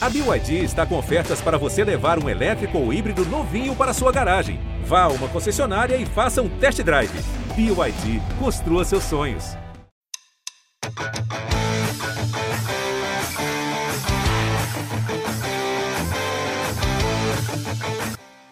[0.00, 4.12] A BYD está com ofertas para você levar um elétrico ou híbrido novinho para sua
[4.12, 4.60] garagem.
[4.84, 7.10] Vá a uma concessionária e faça um test drive.
[7.56, 9.56] BYD, construa seus sonhos.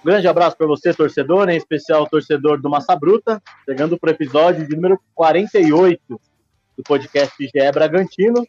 [0.04, 4.66] grande abraço para você, torcedor, em especial torcedor do Massa Bruta, chegando para o episódio
[4.66, 8.46] de número 48 do podcast GE Bragantino.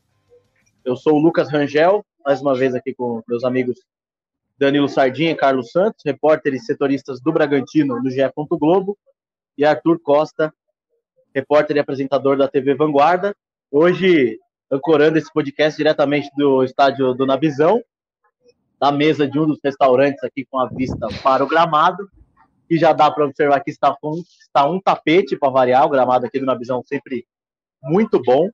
[0.85, 3.79] Eu sou o Lucas Rangel, mais uma vez aqui com meus amigos
[4.57, 8.19] Danilo Sardinha e Carlos Santos, repórteres setoristas do Bragantino no GE.
[8.59, 8.97] Globo,
[9.57, 10.53] e Arthur Costa,
[11.33, 13.33] repórter e apresentador da TV Vanguarda.
[13.71, 14.37] Hoje,
[14.69, 17.81] ancorando esse podcast diretamente do estádio do Navizão,
[18.77, 22.11] da mesa de um dos restaurantes aqui com a vista para o gramado,
[22.69, 26.25] e já dá para observar que está um, está um tapete para variar, o gramado
[26.25, 27.25] aqui do Navizão sempre
[27.81, 28.49] muito bom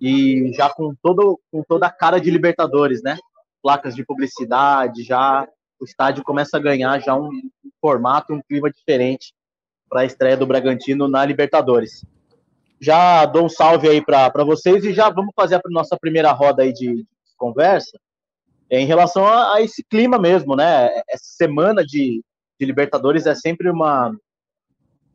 [0.00, 3.16] e já com, todo, com toda a cara de Libertadores, né?
[3.62, 5.46] Placas de publicidade, já
[5.80, 7.30] o estádio começa a ganhar já um
[7.80, 9.32] formato, um clima diferente
[9.88, 12.04] para a estreia do Bragantino na Libertadores.
[12.80, 16.62] Já dou um salve aí para vocês e já vamos fazer a nossa primeira roda
[16.62, 17.04] aí de,
[17.38, 17.96] conversa
[18.70, 20.90] em relação a, a, esse clima mesmo, né?
[21.08, 22.22] Essa semana de,
[22.60, 24.12] de Libertadores é sempre uma,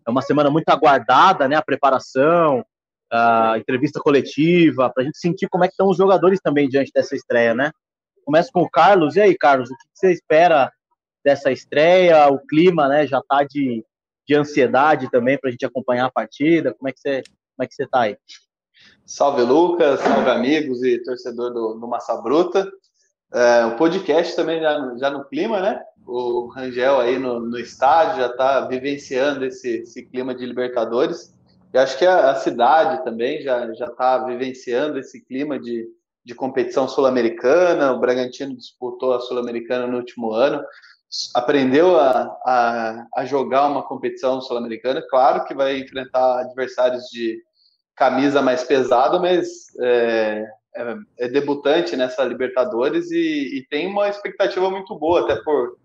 [0.07, 1.55] é uma semana muito aguardada, né?
[1.55, 2.65] A preparação,
[3.13, 6.91] a entrevista coletiva, para a gente sentir como é que estão os jogadores também diante
[6.91, 7.71] dessa estreia, né?
[8.25, 9.15] Começa com o Carlos.
[9.15, 10.71] E aí, Carlos, o que você espera
[11.23, 12.27] dessa estreia?
[12.29, 13.05] O clima, né?
[13.05, 13.85] Já está de,
[14.27, 16.73] de ansiedade também para a gente acompanhar a partida.
[16.73, 17.21] Como é que você,
[17.55, 18.17] como é que você está aí?
[19.05, 19.99] Salve, Lucas.
[19.99, 22.67] Salve, amigos e torcedor do, do Massa Bruta.
[23.31, 25.79] É, o podcast também já, já no clima, né?
[26.05, 31.31] O Rangel aí no, no estádio já está vivenciando esse, esse clima de Libertadores.
[31.73, 35.87] Eu acho que a, a cidade também já está vivenciando esse clima de,
[36.23, 37.91] de competição sul-americana.
[37.91, 40.63] O Bragantino disputou a sul-americana no último ano,
[41.33, 45.03] aprendeu a, a, a jogar uma competição sul-americana.
[45.09, 47.41] Claro que vai enfrentar adversários de
[47.95, 49.47] camisa mais pesada, mas
[49.81, 50.45] é,
[50.75, 55.77] é, é, debutante nessa Libertadores e, e, tem uma expectativa muito boa, até por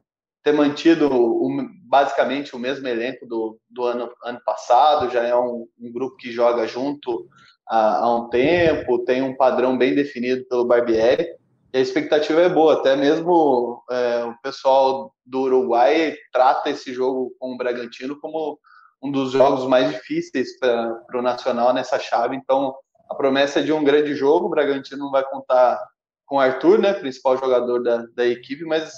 [0.43, 5.67] ter mantido o, basicamente o mesmo elenco do, do ano, ano passado, já é um,
[5.81, 7.27] um grupo que joga junto
[7.67, 11.27] há, um tempo, tem um padrão bem definido pelo Barbieri,
[11.73, 17.35] e a expectativa é boa, até mesmo é, o pessoal do Uruguai trata esse jogo
[17.39, 18.59] com o Bragantino como
[19.03, 22.75] um dos jogos mais difíceis para o Nacional nessa chave, então
[23.09, 25.83] a promessa é de um grande jogo, o Bragantino não vai contar
[26.27, 28.93] com o Arthur, né, principal jogador da, da equipe, mas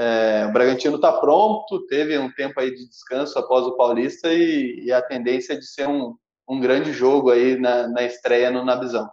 [0.00, 4.84] é, o Bragantino está pronto, teve um tempo aí de descanso após o Paulista e,
[4.84, 6.14] e a tendência é de ser um,
[6.48, 9.10] um grande jogo aí na, na estreia no Nabizão.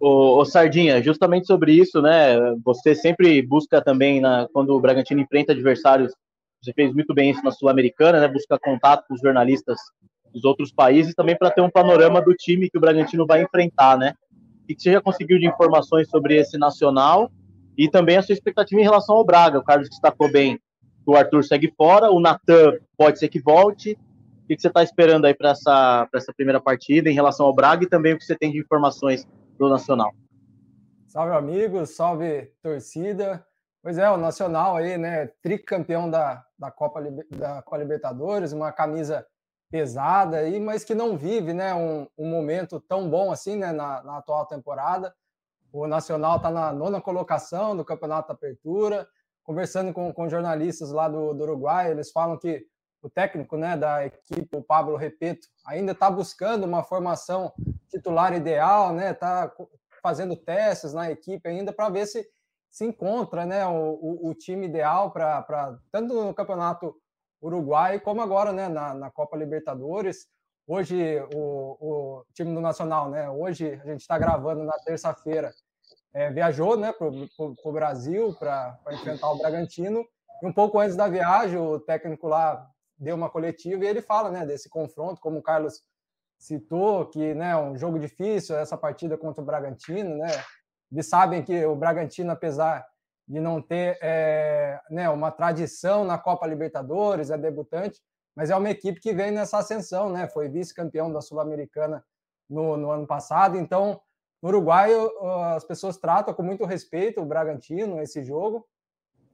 [0.00, 2.36] O, Sardinha, justamente sobre isso, né?
[2.64, 6.12] Você sempre busca também, na, quando o Bragantino enfrenta adversários,
[6.60, 8.26] você fez muito bem isso na Sul-Americana, né?
[8.26, 9.78] Busca contato com os jornalistas
[10.32, 13.96] dos outros países também para ter um panorama do time que o Bragantino vai enfrentar,
[13.96, 14.14] né?
[14.64, 17.30] O que você já conseguiu de informações sobre esse nacional
[17.80, 19.58] e também a sua expectativa em relação ao Braga.
[19.58, 23.98] O Carlos destacou bem que o Arthur segue fora, o Natan pode ser que volte.
[24.44, 27.82] O que você está esperando aí para essa, essa primeira partida em relação ao Braga
[27.84, 29.26] e também o que você tem de informações
[29.58, 30.12] do Nacional?
[31.08, 33.42] Salve, amigos, salve, torcida.
[33.82, 39.26] Pois é, o Nacional aí, né, tricampeão da, da, Copa, da Copa Libertadores, uma camisa
[39.70, 44.02] pesada aí, mas que não vive, né, um, um momento tão bom assim, né, na,
[44.02, 45.14] na atual temporada.
[45.72, 49.08] O Nacional está na nona colocação do Campeonato Apertura.
[49.42, 52.64] Conversando com, com jornalistas lá do, do Uruguai, eles falam que
[53.02, 57.52] o técnico né, da equipe, o Pablo Repeto, ainda está buscando uma formação
[57.88, 59.10] titular ideal, né?
[59.12, 59.50] Está
[60.02, 62.26] fazendo testes na equipe ainda para ver se
[62.70, 66.94] se encontra né, o, o, o time ideal para tanto no campeonato
[67.42, 70.28] uruguai como agora né, na, na Copa Libertadores.
[70.72, 73.28] Hoje, o, o time do Nacional, né?
[73.28, 75.50] Hoje a gente está gravando na terça-feira.
[76.14, 80.06] É, viajou né, para o Brasil para enfrentar o Bragantino.
[80.40, 82.64] E um pouco antes da viagem, o técnico lá
[82.96, 85.82] deu uma coletiva e ele fala né, desse confronto, como o Carlos
[86.38, 90.18] citou, que né, um jogo difícil, essa partida contra o Bragantino.
[90.18, 90.28] Né?
[90.92, 92.86] Eles sabem que o Bragantino, apesar
[93.26, 98.00] de não ter é, né, uma tradição na Copa Libertadores, é debutante,
[98.34, 100.28] mas é uma equipe que vem nessa ascensão, né?
[100.28, 102.04] Foi vice-campeão da Sul-Americana
[102.48, 103.56] no, no, ano passado.
[103.56, 104.00] Então,
[104.42, 104.90] no Uruguai,
[105.54, 108.66] as pessoas tratam com muito respeito o Bragantino, esse jogo.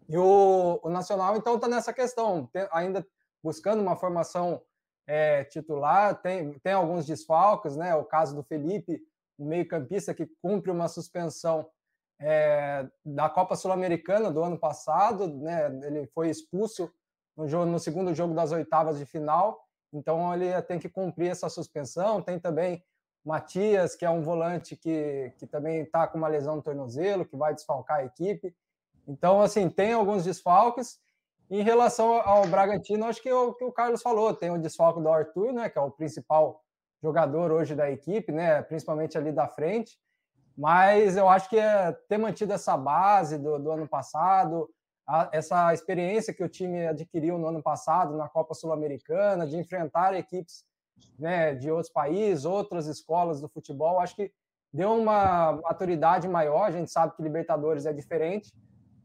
[0.09, 3.07] E o, o Nacional, então, está nessa questão, tem, ainda
[3.43, 4.63] buscando uma formação
[5.07, 6.21] é, titular.
[6.21, 7.95] Tem, tem alguns desfalques, né?
[7.95, 9.01] O caso do Felipe,
[9.39, 11.69] um meio-campista que cumpre uma suspensão
[12.19, 15.67] é, da Copa Sul-Americana do ano passado, né?
[15.87, 16.91] Ele foi expulso
[17.37, 19.61] no, jogo, no segundo jogo das oitavas de final,
[19.93, 22.21] então ele tem que cumprir essa suspensão.
[22.21, 22.83] Tem também
[23.25, 27.37] Matias, que é um volante que, que também está com uma lesão no tornozelo, que
[27.37, 28.55] vai desfalcar a equipe.
[29.07, 30.99] Então, assim, tem alguns desfalques.
[31.51, 35.09] Em relação ao Bragantino, acho que o que o Carlos falou, tem o desfalque do
[35.09, 36.63] Arthur, né, que é o principal
[37.03, 39.99] jogador hoje da equipe, né, principalmente ali da frente.
[40.57, 44.69] Mas eu acho que é ter mantido essa base do, do ano passado,
[45.33, 50.65] essa experiência que o time adquiriu no ano passado na Copa Sul-Americana, de enfrentar equipes
[51.19, 54.33] né, de outros países, outras escolas do futebol, acho que
[54.73, 56.65] deu uma maturidade maior.
[56.65, 58.53] A gente sabe que Libertadores é diferente,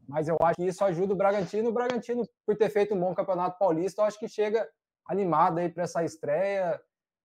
[0.08, 1.68] mas eu acho que isso ajuda o Bragantino.
[1.68, 4.68] O Bragantino, por ter feito um bom campeonato paulista, eu acho que chega
[5.06, 6.80] animado aí para essa estreia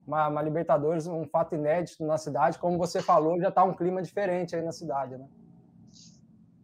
[0.05, 2.57] uma, uma, Libertadores, um fato inédito na cidade.
[2.59, 5.27] Como você falou, já está um clima diferente aí na cidade, né?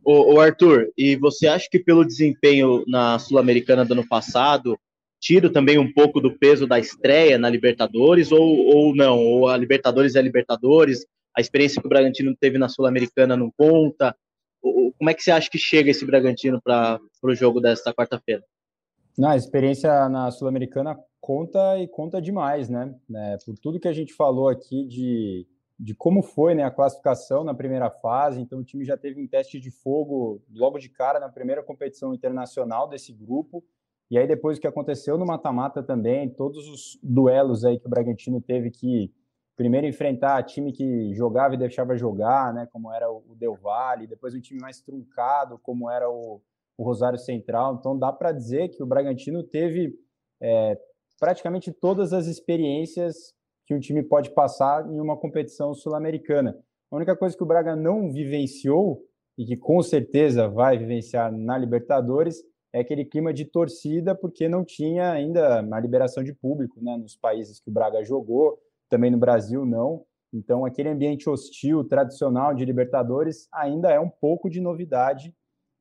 [0.05, 4.77] O, Arthur, e você acha que pelo desempenho na Sul-Americana do ano passado,
[5.19, 9.17] tira também um pouco do peso da estreia na Libertadores, ou, ou não?
[9.17, 11.05] Ou a Libertadores é a Libertadores,
[11.35, 14.15] a experiência que o Bragantino teve na Sul-Americana não conta?
[14.61, 18.43] Como é que você acha que chega esse Bragantino para o jogo desta quarta-feira?
[19.17, 22.93] Na a experiência na Sul-Americana conta e conta demais, né?
[23.15, 25.47] É, por tudo que a gente falou aqui de,
[25.79, 29.27] de como foi né, a classificação na primeira fase, então o time já teve um
[29.27, 33.63] teste de fogo logo de cara na primeira competição internacional desse grupo,
[34.09, 37.89] e aí depois o que aconteceu no mata-mata também, todos os duelos aí que o
[37.89, 39.11] Bragantino teve que
[39.55, 44.33] primeiro enfrentar time que jogava e deixava jogar, né, como era o Del Valle, depois
[44.33, 46.41] um time mais truncado, como era o,
[46.77, 49.97] o Rosário Central, então dá para dizer que o Bragantino teve
[50.41, 50.77] é,
[51.19, 53.33] praticamente todas as experiências
[53.65, 56.57] que um time pode passar em uma competição sul-americana.
[56.91, 59.03] A única coisa que o Braga não vivenciou
[59.37, 64.65] e que com certeza vai vivenciar na Libertadores é aquele clima de torcida, porque não
[64.65, 69.17] tinha ainda a liberação de público né, nos países que o Braga jogou, também no
[69.17, 70.05] Brasil não.
[70.33, 75.33] Então, aquele ambiente hostil, tradicional de Libertadores ainda é um pouco de novidade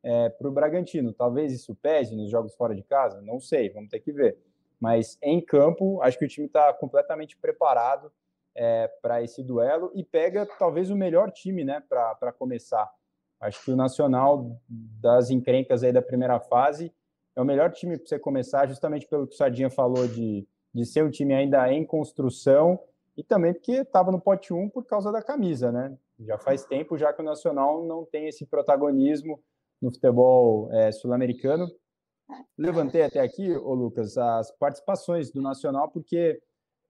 [0.02, 1.12] é, para o Bragantino.
[1.14, 4.36] Talvez isso pese nos jogos fora de casa, não sei, vamos ter que ver.
[4.82, 8.10] Mas em campo, acho que o time está completamente preparado
[8.52, 12.92] é, para esse duelo e pega talvez o melhor time né, para começar.
[13.40, 16.92] Acho que o Nacional das encrencas aí da primeira fase
[17.36, 20.84] é o melhor time para você começar, justamente pelo que o Sardinha falou de, de
[20.84, 22.76] ser um time ainda em construção
[23.16, 25.96] e também porque estava no pote 1 por causa da camisa, né?
[26.18, 29.40] Já faz tempo já que o Nacional não tem esse protagonismo
[29.80, 31.70] no futebol é, sul-americano
[32.56, 36.40] levantei até aqui, ô Lucas, as participações do Nacional, porque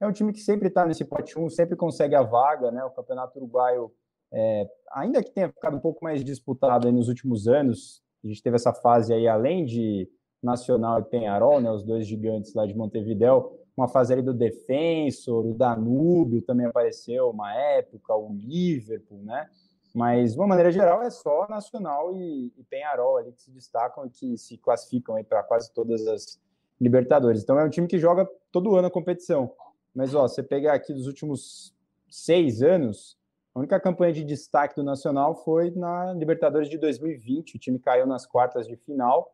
[0.01, 2.85] é um time que sempre está nesse pote 1, sempre consegue a vaga, né?
[2.85, 3.93] O Campeonato Uruguaio,
[4.33, 8.57] é, ainda que tenha ficado um pouco mais disputado nos últimos anos, a gente teve
[8.57, 10.09] essa fase aí, além de
[10.43, 11.71] Nacional e Penharol, né?
[11.71, 17.31] Os dois gigantes lá de Montevidéu, uma fase ali do Defensor, o Danúbio também apareceu
[17.31, 19.49] uma época, o Liverpool, né?
[19.95, 24.07] Mas, de uma maneira geral, é só Nacional e, e Penharol ali que se destacam
[24.07, 26.41] e que se classificam para quase todas as
[26.81, 27.43] Libertadores.
[27.43, 29.53] Então, é um time que joga todo ano a competição.
[29.95, 31.75] Mas, ó, você pegar aqui dos últimos
[32.11, 33.17] seis anos,
[33.55, 37.57] a única campanha de destaque do Nacional foi na Libertadores de 2020.
[37.57, 39.33] O time caiu nas quartas de final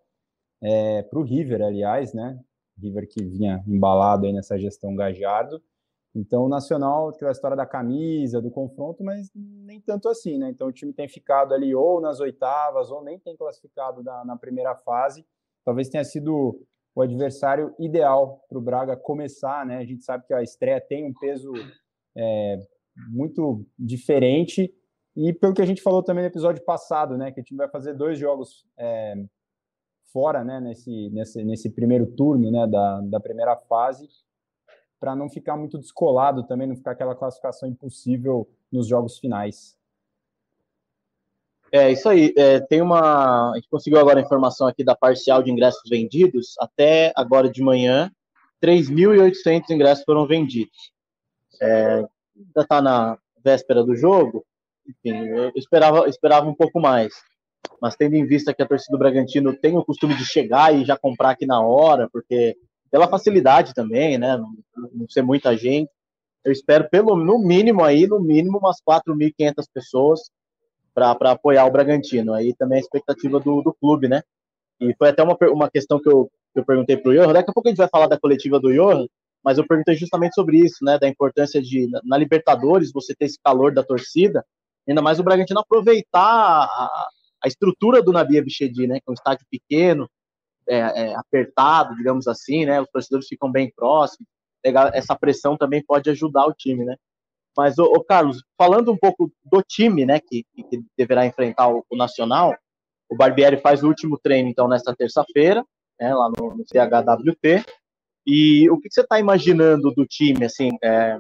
[0.61, 2.39] é, para o River, aliás, né?
[2.77, 5.63] River que vinha embalado aí nessa gestão Gajardo.
[6.19, 10.51] Então, o Nacional tem a história da camisa, do confronto, mas nem tanto assim, né?
[10.51, 14.37] Então, o time tem ficado ali ou nas oitavas, ou nem tem classificado na, na
[14.37, 15.25] primeira fase.
[15.65, 16.61] Talvez tenha sido
[16.93, 19.79] o adversário ideal para o Braga começar, né?
[19.79, 21.53] A gente sabe que a estreia tem um peso
[22.17, 22.59] é,
[23.11, 24.75] muito diferente.
[25.15, 27.31] E pelo que a gente falou também no episódio passado, né?
[27.31, 29.15] Que o time vai fazer dois jogos é,
[30.13, 30.59] fora, né?
[30.59, 32.67] Nesse, nesse, nesse primeiro turno, né?
[32.67, 34.09] Da, da primeira fase
[34.99, 39.77] para não ficar muito descolado também, não ficar aquela classificação impossível nos jogos finais.
[41.71, 42.33] É isso aí.
[42.37, 43.53] É, tem uma.
[43.53, 46.55] A gente conseguiu agora a informação aqui da parcial de ingressos vendidos.
[46.59, 48.11] Até agora de manhã,
[48.63, 50.93] 3.800 ingressos foram vendidos.
[51.61, 52.05] É,
[52.37, 54.45] ainda está na véspera do jogo.
[54.87, 57.13] Enfim, eu esperava, esperava um pouco mais.
[57.81, 60.85] Mas tendo em vista que a torcida do Bragantino tem o costume de chegar e
[60.85, 62.57] já comprar aqui na hora, porque
[62.91, 64.37] pela facilidade também, né?
[64.37, 64.53] Não,
[64.93, 65.91] não ser muita gente.
[66.45, 70.31] Eu espero, pelo no mínimo aí, no mínimo, umas 4.500 pessoas
[70.95, 72.33] para apoiar o Bragantino.
[72.33, 74.23] Aí também a expectativa do, do clube, né?
[74.81, 77.33] E foi até uma, uma questão que eu, que eu perguntei para o Johan.
[77.33, 79.07] Daqui a pouco a gente vai falar da coletiva do Johan,
[79.45, 80.99] mas eu perguntei justamente sobre isso, né?
[80.99, 84.45] Da importância de, na Libertadores, você ter esse calor da torcida.
[84.89, 86.21] ainda mais o Bragantino aproveitar
[86.65, 87.09] a,
[87.45, 90.09] a estrutura do Nabi Abichedi, né, que é um estádio pequeno,
[90.69, 94.29] é, é, apertado, digamos assim, né, os torcedores ficam bem próximos,
[94.93, 96.97] essa pressão também pode ajudar o time, né.
[97.57, 101.97] Mas, o Carlos, falando um pouco do time, né, que, que deverá enfrentar o, o,
[101.97, 102.55] Nacional,
[103.11, 105.65] o Barbieri faz o último treino, então, nesta terça-feira,
[106.01, 107.65] né, lá no, no CHWP,
[108.27, 111.19] e o que, que você está imaginando do time, assim, é,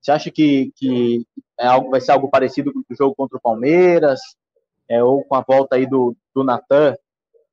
[0.00, 1.26] você acha que, que
[1.58, 4.20] é algo, vai ser algo parecido com o jogo contra o Palmeiras?
[4.92, 6.94] é, ou com a volta aí do, do Natan,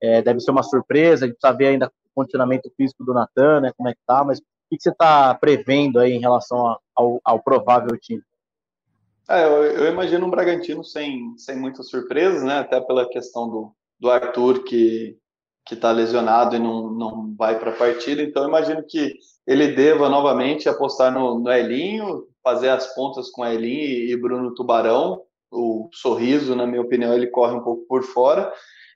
[0.02, 3.62] é, deve ser uma surpresa, a gente precisa ver ainda o condicionamento físico do Natan,
[3.62, 7.22] né, como é que tá, mas o que, você está prevendo aí em relação ao,
[7.24, 8.22] ao provável time?
[9.28, 13.74] É, eu, eu, imagino um Bragantino sem, sem muitas surpresas, né, até pela questão do,
[14.00, 15.18] do Arthur, que
[15.70, 19.14] que está lesionado e não, não vai para a partida, então imagino que
[19.46, 25.22] ele deva novamente apostar no, no Elinho, fazer as pontas com Elinho e Bruno Tubarão,
[25.52, 28.52] o sorriso, na minha opinião, ele corre um pouco por fora.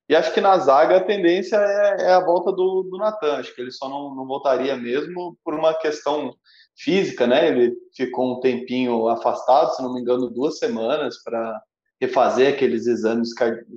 [0.10, 3.38] E acho que na zaga a tendência é, é a volta do, do Natan.
[3.38, 6.36] Acho que ele só não, não voltaria mesmo por uma questão
[6.78, 7.48] física, né?
[7.48, 11.62] Ele ficou um tempinho afastado, se não me engano, duas semanas para
[12.02, 13.30] refazer aqueles exames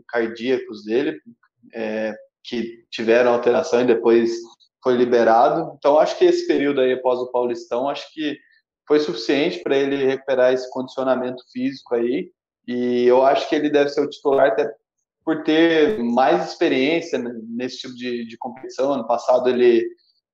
[0.09, 1.17] cardíacos dele,
[1.73, 4.33] é, que tiveram alteração e depois
[4.83, 5.75] foi liberado.
[5.79, 8.37] Então acho que esse período aí após o Paulistão, acho que
[8.87, 12.31] foi suficiente para ele recuperar esse condicionamento físico aí
[12.67, 14.69] e eu acho que ele deve ser o titular até
[15.27, 18.93] por ter mais experiência nesse tipo de, de competição.
[18.93, 19.85] Ano passado ele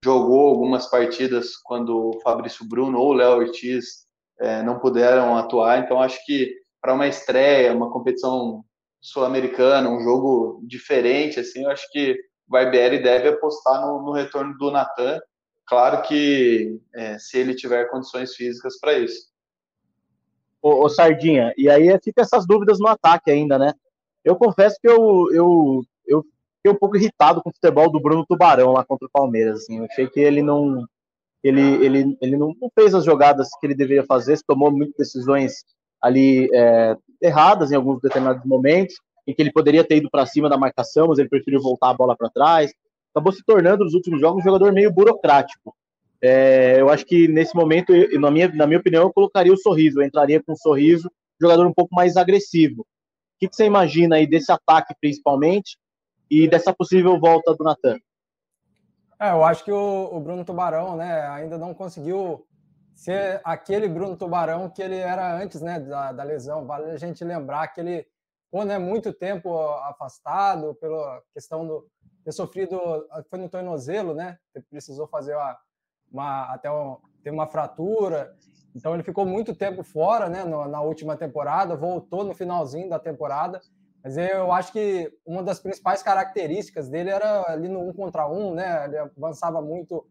[0.05, 4.07] jogou algumas partidas quando o Fabrício Bruno ou o Léo Ortiz
[4.39, 5.79] é, não puderam atuar.
[5.79, 8.63] Então acho que para uma estreia, uma competição
[9.01, 12.13] sul-americana, um jogo diferente, assim, eu acho que
[12.47, 15.19] o Barbieri deve apostar no, no retorno do Natan.
[15.67, 19.33] Claro que é, se ele tiver condições físicas para isso
[20.63, 23.75] ô, ô, Sardinha, e aí fica essas dúvidas no ataque ainda, né?
[24.25, 26.25] Eu confesso que eu, eu, eu
[26.57, 29.63] fiquei um pouco irritado com o futebol do Bruno Tubarão lá contra o Palmeiras.
[29.63, 29.79] Assim.
[29.79, 30.87] Eu achei que ele não.
[31.43, 35.65] Ele, ele, ele não fez as jogadas que ele deveria fazer, tomou muitas decisões
[36.01, 38.95] ali é, erradas em alguns determinados momentos,
[39.27, 41.95] em que ele poderia ter ido para cima da marcação, mas ele preferiu voltar a
[41.95, 42.73] bola para trás.
[43.13, 45.75] Acabou se tornando, nos últimos jogos, um jogador meio burocrático.
[46.23, 49.57] É, eu acho que nesse momento, eu, na, minha, na minha opinião, eu colocaria o
[49.57, 51.11] sorriso, eu entraria com o sorriso,
[51.41, 52.87] jogador um pouco mais agressivo.
[53.43, 55.77] Que, que você imagina aí desse ataque, principalmente,
[56.31, 57.99] e dessa possível volta do Natan?
[59.21, 62.47] É, eu acho que o, o, Bruno Tubarão, né, ainda não conseguiu
[62.95, 66.65] ser aquele Bruno Tubarão que ele era antes, né, da, da lesão.
[66.65, 68.07] Vale a gente lembrar que ele
[68.45, 71.89] ficou, né, muito tempo afastado pela questão do
[72.25, 72.79] ter sofrido,
[73.29, 74.39] foi no tornozelo, né,
[74.71, 75.59] precisou fazer a,
[76.13, 78.37] uma, até um, teve uma fratura.
[78.75, 83.61] Então ele ficou muito tempo fora, né, na última temporada, voltou no finalzinho da temporada.
[84.03, 88.53] Mas eu acho que uma das principais características dele era ali no um contra um,
[88.53, 88.85] né?
[88.87, 90.05] Ele avançava muito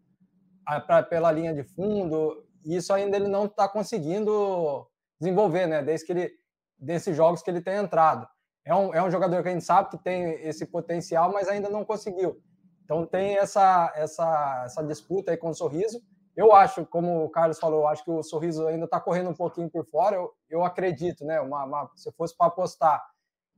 [0.64, 2.42] a, pra, pela linha de fundo.
[2.64, 4.86] E isso ainda ele não está conseguindo
[5.20, 5.82] desenvolver, né?
[5.82, 6.30] Desde que ele
[6.78, 8.26] desses jogos que ele tem entrado.
[8.64, 11.68] É um, é um jogador que a gente sabe que tem esse potencial, mas ainda
[11.68, 12.40] não conseguiu.
[12.84, 16.02] Então tem essa, essa, essa disputa aí com o Sorriso.
[16.36, 19.68] Eu acho, como o Carlos falou, acho que o Sorriso ainda está correndo um pouquinho
[19.70, 20.16] por fora.
[20.16, 21.40] Eu, eu acredito, né?
[21.40, 23.02] Uma, uma, se fosse para apostar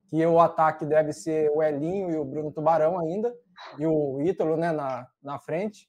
[0.08, 3.34] que o ataque deve ser o Elinho e o Bruno Tubarão ainda,
[3.78, 5.88] e o Ítalo né, na, na frente.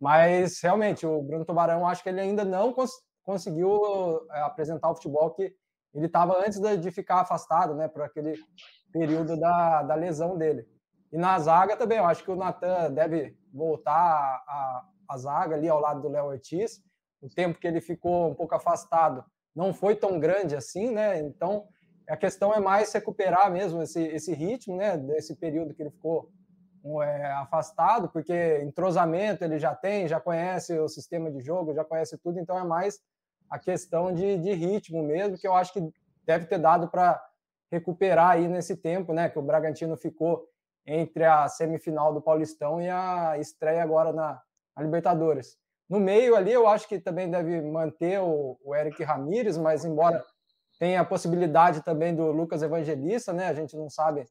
[0.00, 2.92] Mas realmente, o Bruno Tubarão, acho que ele ainda não cons
[3.24, 5.54] conseguiu é, apresentar o futebol que
[5.94, 8.34] ele estava antes de, ficar afastado, né, por aquele
[8.92, 10.68] período da, da lesão dele.
[11.10, 14.44] E na zaga também, eu acho que o Natan deve voltar
[15.08, 16.82] à, zaga ali ao lado do Léo Ortiz.
[17.20, 21.20] O tempo que ele ficou um pouco afastado não foi tão grande assim, né?
[21.20, 21.66] Então
[22.08, 24.96] a questão é mais recuperar mesmo esse, esse ritmo, né?
[24.96, 26.30] Desse período que ele ficou
[27.02, 32.18] é, afastado, porque entrosamento ele já tem, já conhece o sistema de jogo, já conhece
[32.18, 33.00] tudo, então é mais
[33.48, 35.80] a questão de, de ritmo mesmo, que eu acho que
[36.24, 37.22] deve ter dado para
[37.70, 39.28] recuperar aí nesse tempo, né?
[39.28, 40.46] Que o Bragantino ficou
[40.86, 44.40] entre a semifinal do Paulistão e a estreia agora na,
[44.76, 45.56] na Libertadores.
[45.88, 50.24] No meio ali, eu acho que também deve manter o, o Eric Ramírez, mas embora
[50.78, 53.48] tenha a possibilidade também do Lucas Evangelista, né?
[53.48, 54.26] A gente não sabe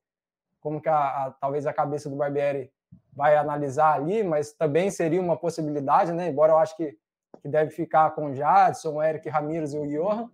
[0.59, 2.71] como que a, a, talvez a cabeça do Barbieri
[3.15, 6.29] vai analisar ali, mas também seria uma possibilidade, né?
[6.29, 6.97] Embora eu acho que,
[7.41, 10.29] que deve ficar com o Jadson, o Eric Ramírez e o Johan.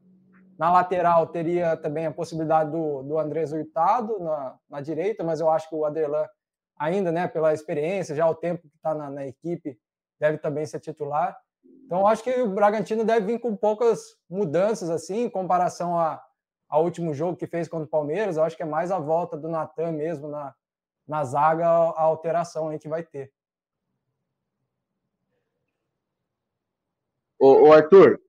[0.58, 5.50] Na lateral teria também a possibilidade do, do Andrés Hurtado na, na direita, mas eu
[5.50, 6.28] acho que o Aderlan,
[6.78, 9.78] ainda, né, pela experiência, já o tempo que está na, na, equipe,
[10.20, 11.38] deve também ser titular.
[11.86, 16.24] Então, acho que o Bragantino deve vir com poucas mudanças, assim, em comparação a,
[16.68, 19.36] ao último jogo que fez contra o Palmeiras, eu acho que é mais a volta
[19.36, 20.54] do Natan mesmo na,
[21.08, 23.32] na zaga, a alteração aí que vai ter.
[27.40, 28.20] Ô Arthur,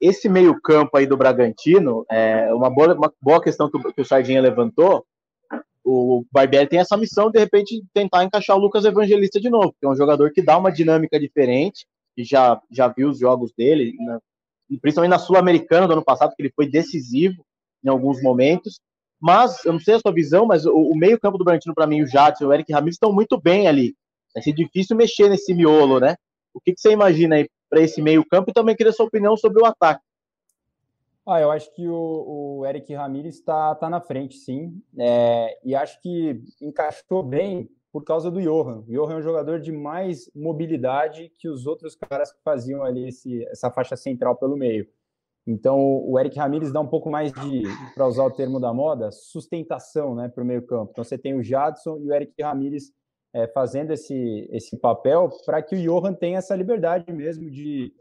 [0.00, 4.04] esse meio-campo aí do Bragantino, é uma boa, uma boa questão que o, que o
[4.04, 5.06] Sardinha levantou.
[5.84, 9.84] O Barbieri tem essa missão, de repente, tentar encaixar o Lucas Evangelista de novo, que
[9.84, 11.86] é um jogador que dá uma dinâmica diferente,
[12.16, 14.18] e já, já viu os jogos dele, na,
[14.80, 17.44] principalmente na Sul-Americana do ano passado, que ele foi decisivo
[17.84, 18.80] em alguns momentos.
[19.20, 22.02] Mas, eu não sei a sua visão, mas o, o meio-campo do Bragantino, para mim,
[22.02, 23.94] o Jadson e o Eric Ramírez estão muito bem ali.
[24.34, 26.16] Vai ser difícil mexer nesse miolo, né?
[26.52, 29.62] O que, que você imagina aí para esse meio-campo e também queria sua opinião sobre
[29.62, 30.02] o ataque.
[31.26, 34.82] Ah, eu acho que o, o Eric Ramírez está tá na frente, sim.
[34.98, 38.80] É, e acho que encaixou bem por causa do Johan.
[38.80, 43.08] O Johan é um jogador de mais mobilidade que os outros caras que faziam ali
[43.08, 44.86] esse, essa faixa central pelo meio.
[45.46, 47.62] Então, o Eric Ramírez dá um pouco mais de,
[47.94, 50.90] para usar o termo da moda, sustentação né, para o meio-campo.
[50.90, 52.92] Então, você tem o Jadson e o Eric Ramírez
[53.32, 57.92] é, fazendo esse, esse papel para que o Johan tenha essa liberdade mesmo de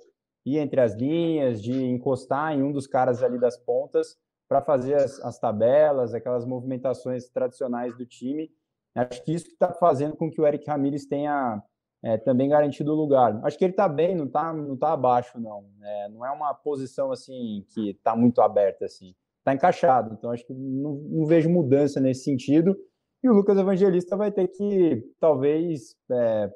[0.46, 4.96] ir entre as linhas, de encostar em um dos caras ali das pontas para fazer
[4.96, 8.52] as, as, tabelas, aquelas movimentações tradicionais do time.
[8.96, 11.62] Acho que isso está fazendo com que o Eric Ramírez tenha
[12.04, 13.40] é, também garantido o lugar.
[13.44, 15.66] Acho que ele está bem, não está não tá abaixo, não.
[15.82, 19.16] É, não é uma posição assim que está muito aberta assim.
[19.40, 20.14] Está encaixado.
[20.14, 22.78] Então acho que não, não vejo mudança nesse sentido.
[23.24, 26.52] E o Lucas Evangelista vai ter que, talvez, é,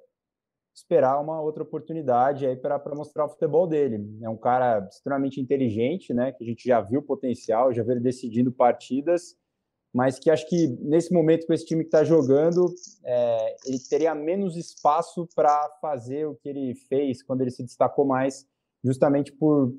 [0.77, 4.00] esperar uma outra oportunidade aí para mostrar o futebol dele.
[4.22, 6.31] É um cara extremamente inteligente, né?
[6.31, 9.36] Que a gente já viu potencial, já viu ele decidindo partidas,
[9.91, 12.67] mas que acho que nesse momento com esse time que está jogando,
[13.03, 18.05] é, ele teria menos espaço para fazer o que ele fez quando ele se destacou
[18.05, 18.46] mais,
[18.84, 19.74] justamente por,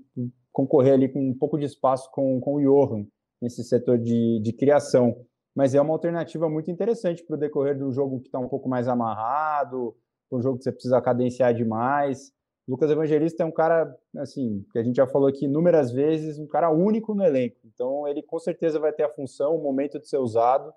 [0.50, 3.06] concorrer ali com um pouco de espaço com, com o Johan
[3.40, 5.24] nesse setor de, de criação
[5.58, 8.46] mas é uma alternativa muito interessante para o decorrer de um jogo que está um
[8.46, 9.92] pouco mais amarrado,
[10.36, 12.32] um jogo que você precisa cadenciar demais.
[12.66, 16.46] Lucas Evangelista é um cara, assim, que a gente já falou aqui inúmeras vezes, um
[16.46, 17.56] cara único no elenco.
[17.64, 20.72] Então, ele com certeza vai ter a função, o momento de ser usado.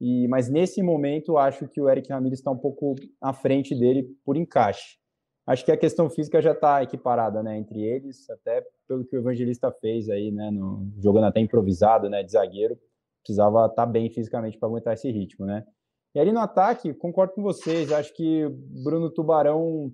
[0.00, 4.04] E, mas nesse momento, acho que o Eric Ramirez está um pouco à frente dele
[4.24, 4.98] por encaixe.
[5.44, 9.18] Acho que a questão física já está equiparada, né, entre eles, até pelo que o
[9.18, 12.78] Evangelista fez aí, né, no, jogando até improvisado, né, de zagueiro
[13.22, 15.64] precisava estar tá bem fisicamente para aguentar esse ritmo, né?
[16.14, 18.46] E ali no ataque, concordo com vocês, acho que
[18.84, 19.90] Bruno Tubarão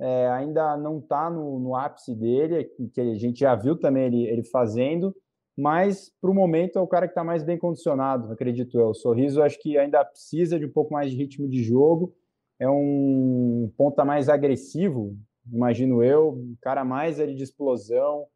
[0.00, 4.26] é, ainda não está no, no, ápice dele, que a gente já viu também ele,
[4.26, 5.14] ele fazendo,
[5.56, 8.88] mas para o momento é o cara que está mais bem condicionado, acredito eu.
[8.88, 12.14] O Sorriso acho que ainda precisa de um pouco mais de ritmo de jogo,
[12.58, 15.16] é um ponta mais agressivo,
[15.52, 18.26] imagino eu, um cara mais ali de explosão,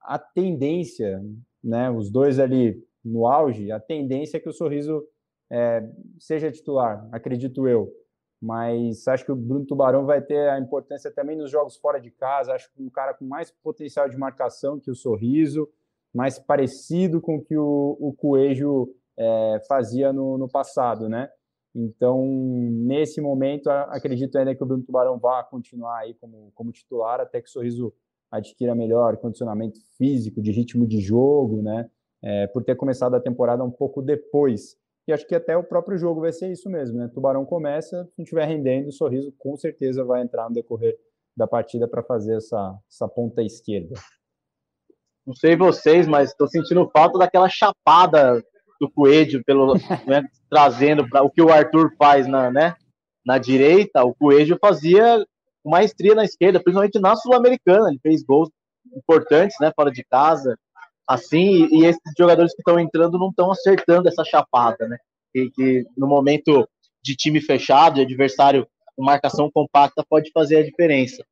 [0.00, 1.22] a tendência,
[1.62, 5.04] né, os dois ali no auge, a tendência é que o Sorriso
[5.54, 5.88] é,
[6.18, 7.92] seja titular, acredito eu.
[8.42, 12.10] Mas acho que o Bruno Tubarão vai ter a importância também nos jogos fora de
[12.10, 12.52] casa.
[12.52, 15.68] Acho que um cara com mais potencial de marcação que o Sorriso,
[16.12, 21.30] mais parecido com o que o, o Coelho é, fazia no, no passado, né?
[21.72, 27.20] Então, nesse momento, acredito ainda que o Bruno Tubarão vá continuar aí como, como titular,
[27.20, 27.94] até que o Sorriso
[28.30, 31.88] adquira melhor condicionamento físico, de ritmo de jogo, né?
[32.24, 34.78] é, por ter começado a temporada um pouco depois.
[35.06, 37.10] E acho que até o próprio jogo vai ser isso mesmo, né?
[37.12, 40.96] Tubarão começa, se não estiver rendendo, o Sorriso com certeza vai entrar no decorrer
[41.36, 43.94] da partida para fazer essa, essa ponta esquerda.
[45.26, 48.42] Não sei vocês, mas estou sentindo falta daquela chapada
[48.80, 52.74] do Coelho pelo né, trazendo para o que o Arthur faz na, né,
[53.24, 55.24] na direita, o Coelho fazia
[55.64, 58.50] maestria na esquerda, principalmente na Sul-Americana, ele fez gols
[58.94, 60.56] importantes, né, fora de casa
[61.06, 64.96] assim, e esses jogadores que estão entrando não estão acertando essa chapada, né?
[65.32, 66.68] Que, que, no momento
[67.02, 71.24] de time fechado, de adversário com marcação compacta, pode fazer a diferença.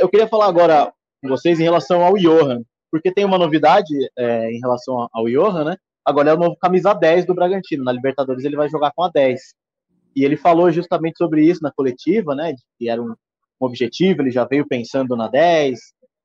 [0.00, 4.50] Eu queria falar agora com vocês em relação ao Johan, porque tem uma novidade é,
[4.50, 5.76] em relação ao Johan, né?
[6.04, 7.84] Agora é o novo camisa 10 do Bragantino.
[7.84, 9.40] Na Libertadores ele vai jogar com a 10.
[10.14, 12.54] E ele falou justamente sobre isso na coletiva, né?
[12.78, 13.14] Que era um
[13.58, 15.80] objetivo, ele já veio pensando na 10,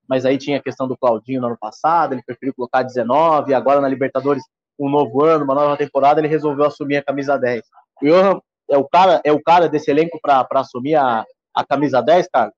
[0.09, 3.79] mas aí tinha a questão do Claudinho no ano passado, ele preferiu colocar 19, agora
[3.79, 4.43] na Libertadores,
[4.79, 7.61] um novo ano, uma nova temporada, ele resolveu assumir a camisa 10.
[8.01, 12.01] O Johan é o cara, é o cara desse elenco para assumir a, a camisa
[12.01, 12.55] 10, Carlos?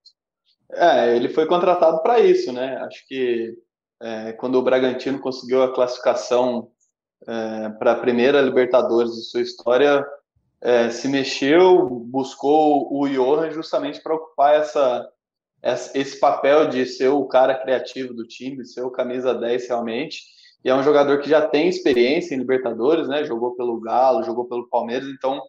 [0.72, 2.78] É, ele foi contratado para isso, né?
[2.86, 3.54] Acho que
[4.02, 6.70] é, quando o Bragantino conseguiu a classificação
[7.28, 10.06] é, para a primeira Libertadores de sua história,
[10.62, 15.10] é, se mexeu, buscou o Johan justamente para ocupar essa,
[15.64, 20.22] esse papel de ser o cara criativo do time, ser o camisa 10 realmente.
[20.64, 23.24] e é um jogador que já tem experiência em Libertadores, né?
[23.24, 25.42] Jogou pelo Galo, jogou pelo Palmeiras, então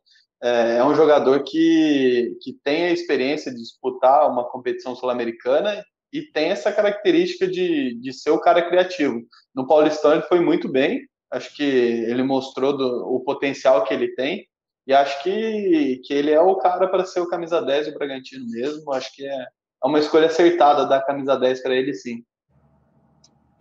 [0.43, 6.23] é, é um jogador que, que tem a experiência de disputar uma competição sul-americana e
[6.23, 9.23] tem essa característica de, de ser o cara criativo.
[9.55, 14.15] No Paulistão ele foi muito bem, acho que ele mostrou do, o potencial que ele
[14.15, 14.47] tem,
[14.87, 18.45] e acho que, que ele é o cara para ser o camisa 10 do Bragantino
[18.49, 19.47] mesmo, acho que é,
[19.83, 22.25] é uma escolha acertada da camisa 10 para ele sim.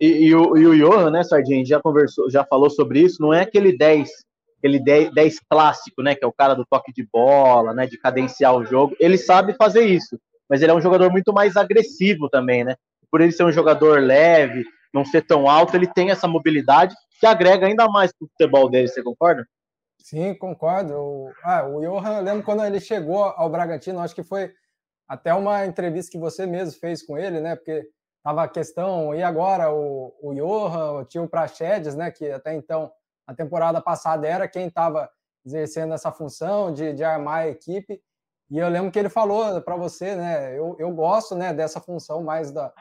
[0.00, 3.32] E, e, o, e o Johan, né, Sardinha, já conversou, já falou sobre isso, não
[3.32, 4.10] é aquele 10,
[4.58, 7.98] aquele 10, 10 clássico, né, que é o cara do toque de bola, né, de
[7.98, 8.96] cadenciar o jogo.
[8.98, 12.74] Ele sabe fazer isso, mas ele é um jogador muito mais agressivo também, né?
[13.10, 17.26] Por ele ser um jogador leve, não ser tão alto, ele tem essa mobilidade que
[17.26, 19.46] agrega ainda mais pro futebol dele, você concorda?
[19.98, 20.94] Sim, concordo.
[20.94, 24.52] O, ah, o Johan, eu lembro quando ele chegou ao Bragantino, acho que foi
[25.12, 27.54] até uma entrevista que você mesmo fez com ele, né?
[27.54, 27.86] Porque
[28.24, 32.10] tava a questão, e agora o, o Johan, o Prachedes, né?
[32.10, 32.90] Que até então,
[33.26, 35.10] a temporada passada, era quem estava
[35.44, 38.00] exercendo essa função de, de armar a equipe.
[38.50, 40.58] E eu lembro que ele falou para você, né?
[40.58, 42.72] Eu, eu gosto né, dessa função mais da,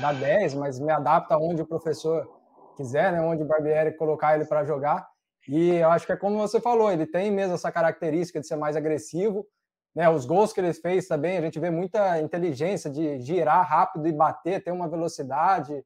[0.00, 2.28] da 10, mas me adapta onde o professor
[2.76, 3.20] quiser, né?
[3.20, 5.06] Onde o Barbieri colocar ele para jogar.
[5.48, 8.56] E eu acho que é como você falou, ele tem mesmo essa característica de ser
[8.56, 9.46] mais agressivo,
[9.96, 14.06] né, os gols que ele fez também, a gente vê muita inteligência de girar rápido
[14.06, 15.82] e bater, ter uma velocidade.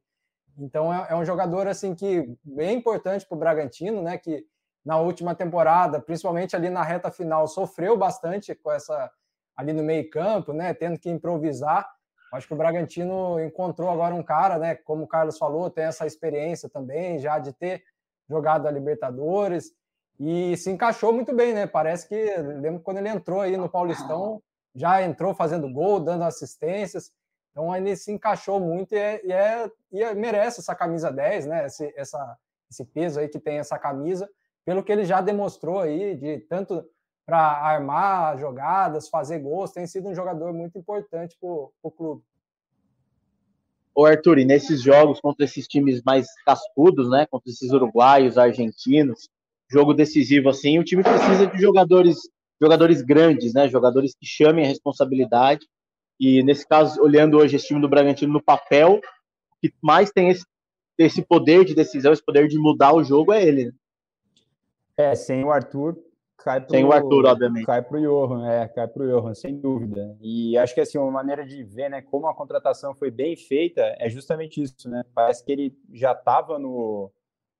[0.57, 4.17] Então é, é um jogador assim que bem importante para o Bragantino, né?
[4.17, 4.45] Que
[4.85, 9.09] na última temporada, principalmente ali na reta final, sofreu bastante com essa
[9.55, 10.73] ali no meio campo, né?
[10.73, 11.89] Tendo que improvisar.
[12.33, 14.75] Acho que o Bragantino encontrou agora um cara, né?
[14.75, 17.81] Como o Carlos falou, tem essa experiência também já de ter
[18.29, 19.71] jogado a Libertadores
[20.19, 21.65] e se encaixou muito bem, né?
[21.65, 24.41] Parece que lembro quando ele entrou aí no Paulistão,
[24.75, 27.11] já entrou fazendo gol, dando assistências.
[27.51, 31.45] Então ele se encaixou muito e, é, e, é, e é, merece essa camisa 10,
[31.47, 31.65] né?
[31.65, 32.37] Esse, essa,
[32.69, 34.29] esse peso aí que tem essa camisa,
[34.63, 36.85] pelo que ele já demonstrou aí, de tanto
[37.25, 42.23] para armar jogadas, fazer gols, tem sido um jogador muito importante para o clube.
[43.93, 47.25] Ô Arthur, e nesses jogos contra esses times mais cascudos, né?
[47.25, 49.29] Contra esses uruguaios, argentinos,
[49.71, 52.17] jogo decisivo assim, o time precisa de jogadores,
[52.61, 53.69] jogadores grandes, né?
[53.69, 55.65] Jogadores que chamem a responsabilidade.
[56.19, 58.99] E nesse caso, olhando hoje esse time do Bragantino no papel,
[59.61, 60.45] que mais tem esse,
[60.97, 63.65] esse poder de decisão, esse poder de mudar o jogo é ele.
[63.65, 63.71] Né?
[64.97, 65.97] É, sem o Arthur,
[66.37, 67.65] cai pro, sem o Arthur, obviamente.
[67.65, 70.15] Cai pro Johan, é, cai pro Johan, sem dúvida.
[70.21, 73.81] E acho que assim, uma maneira de ver, né, como a contratação foi bem feita
[73.97, 75.03] é justamente isso, né?
[75.15, 77.09] Parece que ele já estava no,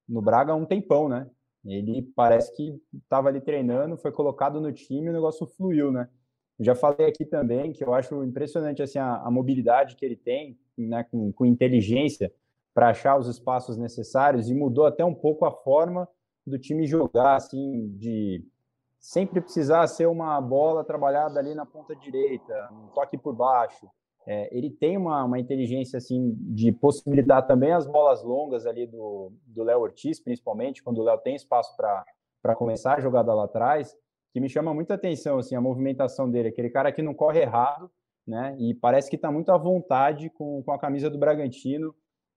[0.08, 1.28] no Braga há um tempão, né?
[1.66, 6.10] Ele parece que estava ali treinando, foi colocado no time o negócio fluiu, né?
[6.58, 10.16] Eu já falei aqui também que eu acho impressionante assim a, a mobilidade que ele
[10.16, 12.32] tem, né, com, com inteligência
[12.74, 16.08] para achar os espaços necessários e mudou até um pouco a forma
[16.46, 18.44] do time jogar, assim, de
[19.00, 23.88] sempre precisar ser uma bola trabalhada ali na ponta direita, um toque por baixo.
[24.28, 29.64] É, ele tem uma, uma inteligência assim de possibilitar também as bolas longas ali do
[29.64, 33.96] Léo Ortiz, principalmente quando o Léo tem espaço para começar a jogada lá atrás,
[34.32, 37.90] que me chama muita atenção assim a movimentação dele, aquele cara que não corre errado,
[38.28, 38.56] né?
[38.60, 41.94] E parece que está muito à vontade com, com a camisa do Bragantino.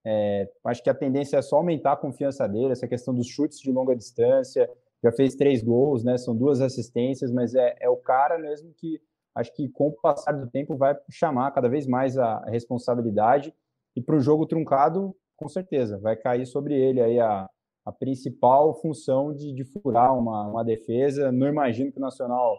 [0.07, 3.59] É, acho que a tendência é só aumentar a confiança dele, essa questão dos chutes
[3.61, 4.69] de longa distância.
[5.03, 6.17] Já fez três gols, né?
[6.17, 9.01] São duas assistências, mas é, é o cara mesmo que
[9.35, 13.55] acho que com o passar do tempo vai chamar cada vez mais a responsabilidade
[13.97, 17.49] e para o jogo truncado, com certeza, vai cair sobre ele aí a,
[17.85, 21.31] a principal função de, de furar uma, uma defesa.
[21.31, 22.59] Não imagino que o Nacional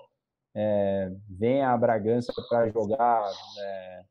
[0.53, 4.05] é, venha a Bragança para jogar é,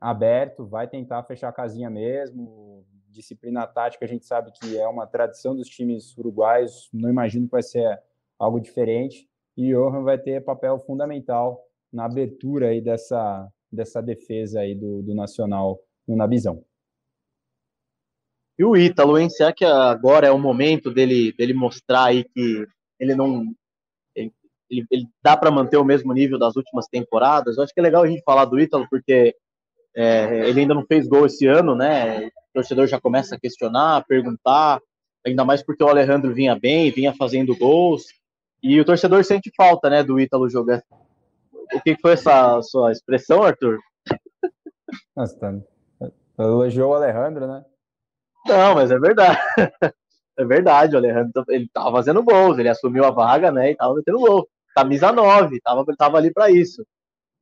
[0.00, 2.84] aberto, vai tentar fechar a casinha mesmo.
[3.10, 7.52] Disciplina tática, a gente sabe que é uma tradição dos times uruguaios, não imagino que
[7.52, 8.00] vai ser
[8.38, 9.28] algo diferente.
[9.56, 15.14] E Johan vai ter papel fundamental na abertura aí dessa, dessa defesa aí do, do
[15.14, 16.64] Nacional no Nabizão.
[18.58, 19.28] E o Ítalo, hein?
[19.28, 22.66] Será que agora é o momento dele, dele mostrar aí que
[22.98, 23.44] ele não.
[24.14, 27.56] Ele, ele, dá para manter o mesmo nível das últimas temporadas?
[27.56, 29.36] Eu acho que é legal a gente falar do Ítalo, porque
[29.94, 32.26] é, ele ainda não fez gol esse ano, né?
[32.26, 34.80] O torcedor já começa a questionar, a perguntar,
[35.24, 38.04] ainda mais porque o Alejandro vinha bem, vinha fazendo gols.
[38.62, 40.82] E o torcedor sente falta, né, do Ítalo jogando,
[41.74, 43.78] o que foi essa sua expressão, Arthur?
[45.16, 45.54] Nossa, tá...
[46.38, 47.64] Elogiou o Alejandro, né?
[48.46, 49.38] Não, mas é verdade.
[50.38, 53.70] É verdade, o Alejandro ele tava fazendo gols, ele assumiu a vaga, né?
[53.70, 54.46] E tava metendo gol.
[54.74, 56.84] Camisa 9, tava, tava ali para isso.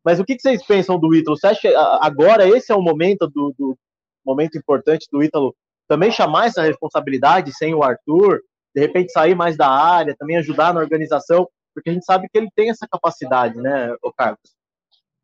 [0.05, 1.37] Mas o que, que, vocês pensam do Ítalo?
[1.37, 3.77] Você acha que agora esse é o momento do, do
[4.25, 5.57] momento importante do Ítalo
[5.89, 8.41] também chamar essa responsabilidade sem o Arthur,
[8.75, 12.39] de repente sair mais da área, também ajudar na organização, porque a gente sabe que
[12.39, 14.55] ele tem essa capacidade, né, o Carlos?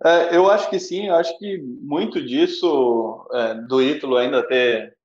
[0.02, 4.96] É, eu acho que sim, eu acho que muito disso é, do Ítalo ainda ter,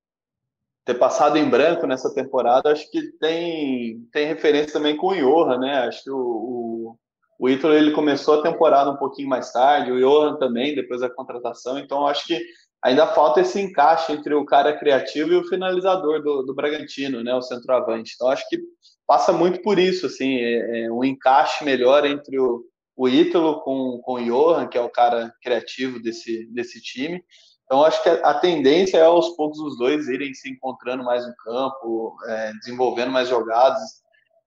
[0.86, 5.58] ter passado em branco nessa temporada, acho que tem, tem referência também com o Johan,
[5.58, 5.80] né?
[5.80, 6.98] Acho que o, o,
[7.38, 11.10] o Ítalo ele começou a temporada um pouquinho mais tarde, o Johan também, depois da
[11.10, 12.40] contratação, então acho que
[12.82, 17.34] ainda falta esse encaixe entre o cara criativo e o finalizador do, do Bragantino, né?
[17.34, 18.14] O centroavante.
[18.16, 18.62] Então acho que
[19.06, 22.64] passa muito por isso, assim, é, é um encaixe melhor entre o
[22.96, 27.22] o Ítalo com, com o Johan, que é o cara criativo desse, desse time.
[27.66, 31.36] Então, acho que a, tendência é aos poucos os dois irem se encontrando mais no
[31.36, 33.82] campo, é, desenvolvendo mais jogadas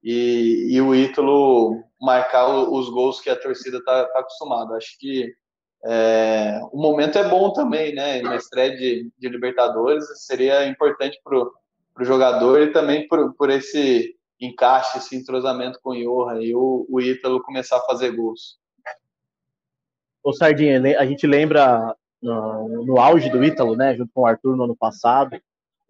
[0.02, 4.76] e, e o Ítalo marcar os gols que a torcida está tá acostumada.
[4.76, 5.30] Acho que
[5.84, 8.22] é, o momento é bom também, né?
[8.22, 14.14] Na estreia de, de Libertadores seria importante para o jogador e também por, por esse
[14.40, 18.58] encaixe, esse entrosamento com o Johan e o, o Ítalo começar a fazer gols.
[20.22, 24.56] Ô Sardinha, a gente lembra no, no auge do Ítalo, né, junto com o Arthur
[24.56, 25.40] no ano passado,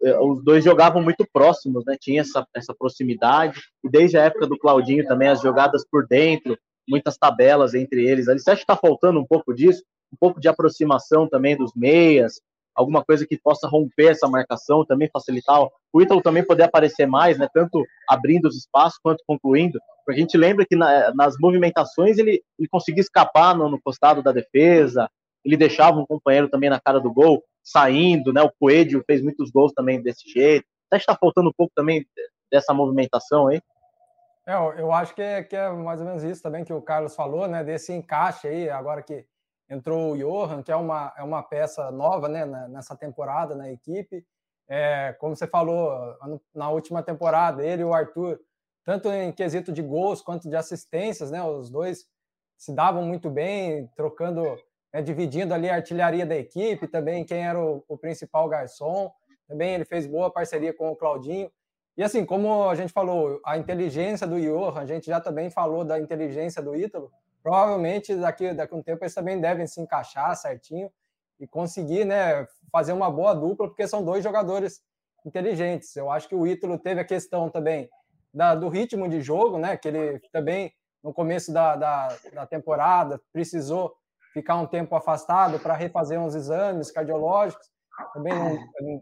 [0.03, 4.47] eh, os dois jogavam muito próximos, né, tinha essa, essa proximidade, e desde a época
[4.47, 6.57] do Claudinho também, as jogadas por dentro,
[6.87, 8.39] muitas tabelas entre eles ali.
[8.39, 9.83] Você acha que está faltando um pouco disso?
[10.11, 12.41] Um pouco de aproximação também dos meias,
[12.79, 15.61] alguma coisa que possa romper essa marcação, também facilitar
[15.91, 20.21] o Ítalo também poder aparecer mais, né, tanto abrindo os espaços quanto concluindo, porque a
[20.21, 25.09] gente lembra que na, nas movimentações ele, ele conseguia escapar no, no, costado da defesa,
[25.43, 29.51] ele deixava um companheiro também na cara do gol, saindo, né, o Coelho fez muitos
[29.51, 32.05] gols também desse jeito, que está faltando um pouco também
[32.49, 33.61] dessa movimentação aí.
[34.47, 37.13] É, eu acho que é, que é mais ou menos isso também que o Carlos
[37.13, 39.25] falou, né, desse encaixe aí, agora que
[39.69, 44.25] entrou o Johan, que é uma, é uma peça nova né, nessa temporada na equipe.
[44.67, 45.91] É, como você falou,
[46.53, 48.39] na última temporada, ele e o Arthur,
[48.83, 52.05] tanto em quesito de gols quanto de assistências, né, os dois
[52.57, 54.43] se davam muito bem, trocando,
[54.93, 59.11] né, dividindo ali a artilharia da equipe, também quem era o, o principal garçom.
[59.47, 61.51] Também ele fez boa parceria com o Claudinho.
[61.97, 65.83] E assim, como a gente falou, a inteligência do Johan, a gente já também falou
[65.83, 70.35] da inteligência do Ítalo, provavelmente daqui, daqui a um tempo eles também devem se encaixar
[70.35, 70.91] certinho
[71.39, 74.81] e conseguir né, fazer uma boa dupla, porque são dois jogadores
[75.25, 75.95] inteligentes.
[75.95, 77.89] Eu acho que o Ítalo teve a questão também
[78.33, 80.73] da, do ritmo de jogo, né, que ele também,
[81.03, 83.95] no começo da, da, da temporada, precisou
[84.33, 87.69] ficar um tempo afastado para refazer uns exames cardiológicos.
[88.13, 88.33] Também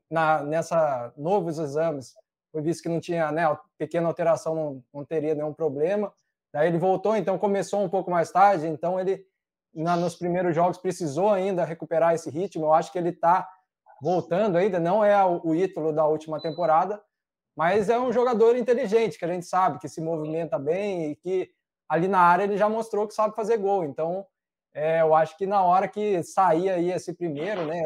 [0.10, 2.16] na, nessa novos exames
[2.52, 3.44] foi visto que não tinha, né,
[3.78, 6.12] pequena alteração não, não teria nenhum problema.
[6.54, 9.26] Daí ele voltou, então começou um pouco mais tarde, então ele
[9.74, 12.66] na, nos primeiros jogos precisou ainda recuperar esse ritmo.
[12.66, 13.48] Eu acho que ele está
[14.02, 17.02] voltando ainda, não é o, ídolo da última temporada,
[17.56, 21.52] mas é um jogador inteligente, que a gente sabe que se movimenta bem e que
[21.90, 23.84] ali na área ele já mostrou que sabe fazer gol.
[23.84, 24.26] Então,
[24.74, 27.82] é, eu acho que na hora que sair aí esse primeiro, né,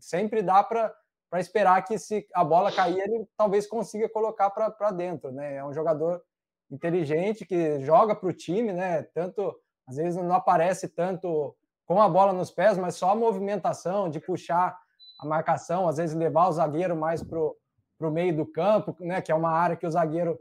[0.00, 0.92] sempre dá para
[1.34, 5.30] esperar que se a bola cair, ele talvez consiga colocar para dentro.
[5.30, 5.56] Né?
[5.56, 6.22] É um jogador
[6.70, 9.02] inteligente que joga para o time, né?
[9.14, 9.54] Tanto
[9.86, 11.54] às vezes não aparece tanto
[11.86, 14.76] com a bola nos pés, mas só a movimentação de puxar
[15.20, 19.22] a marcação, às vezes levar o zagueiro mais para o meio do campo, né?
[19.22, 20.38] Que é uma área que o zagueiro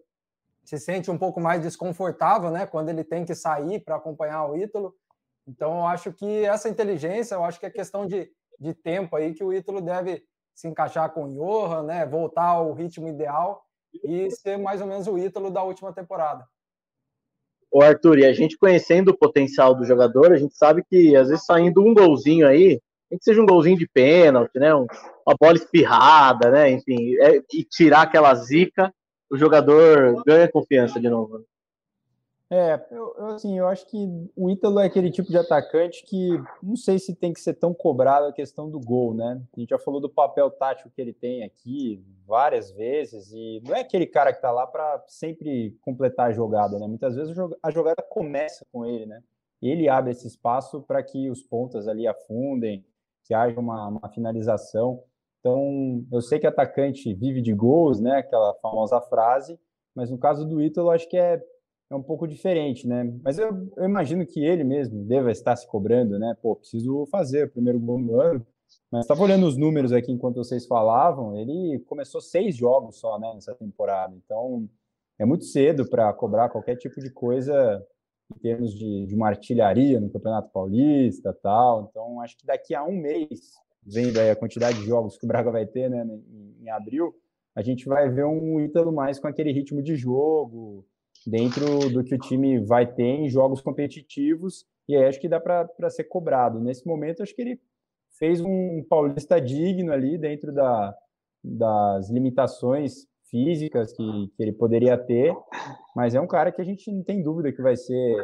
[0.63, 2.65] se sente um pouco mais desconfortável, né?
[2.65, 4.93] Quando ele tem que sair para acompanhar o Ítalo.
[5.47, 9.35] Então, eu acho que essa inteligência, eu acho que é questão de, de tempo aí
[9.35, 10.23] que o Ítalo deve
[10.55, 12.05] se encaixar com o Johan, né?
[12.05, 13.64] Voltar ao ritmo ideal
[14.03, 16.45] e ser mais ou menos o Ítalo da última temporada.
[17.71, 21.27] O Arthur, e a gente conhecendo o potencial do jogador, a gente sabe que às
[21.29, 22.79] vezes saindo um golzinho aí,
[23.09, 24.73] tem que seja um golzinho de pênalti, né?
[24.73, 26.71] uma bola espirrada, né?
[26.71, 28.93] Enfim, é, e tirar aquela zica,
[29.29, 31.43] o jogador ganha confiança de novo.
[32.49, 33.97] É, eu, eu, assim, eu acho que
[34.35, 36.29] o Ítalo é aquele tipo de atacante que
[36.61, 39.41] não sei se tem que ser tão cobrado a questão do gol, né?
[39.55, 43.75] A gente já falou do papel tático que ele tem aqui várias vezes e não
[43.75, 46.85] é aquele cara que tá lá para sempre completar a jogada, né?
[46.85, 49.23] Muitas vezes a jogada começa com ele, né?
[49.59, 52.85] Ele abre esse espaço para que os pontas ali afundem,
[53.23, 55.01] que haja uma, uma finalização.
[55.39, 58.17] Então, eu sei que atacante vive de gols, né?
[58.17, 59.59] Aquela famosa frase,
[59.95, 61.43] mas no caso do Ítalo, acho que é
[61.89, 63.13] é um pouco diferente, né?
[63.23, 66.35] Mas eu, eu, imagino que ele mesmo deva estar se cobrando, né?
[66.41, 68.45] Pô, preciso fazer o primeiro gol no ano.
[68.91, 73.31] Mas estava olhando os números aqui enquanto vocês falavam, ele começou seis jogos só, né,
[73.33, 74.15] nessa temporada.
[74.15, 74.67] Então,
[75.19, 77.85] é muito cedo para cobrar qualquer tipo de coisa
[78.35, 81.87] em termos de, de uma artilharia no Campeonato Paulista tal.
[81.89, 83.53] Então, acho que daqui a um mês
[83.85, 87.13] vendo aí a quantidade de jogos que o Braga vai ter, né, em, em abril,
[87.55, 90.83] a gente vai ver um Ítalo mais com aquele ritmo de jogo,
[91.25, 95.39] dentro do que o time vai ter em jogos competitivos, e aí acho que dá
[95.39, 96.59] para ser cobrado.
[96.59, 97.59] Nesse momento, acho que ele
[98.17, 100.95] fez um paulista digno ali dentro da,
[101.43, 105.35] das limitações físicas que, que ele poderia ter,
[105.95, 108.15] mas é um cara que a gente não tem dúvida que vai ser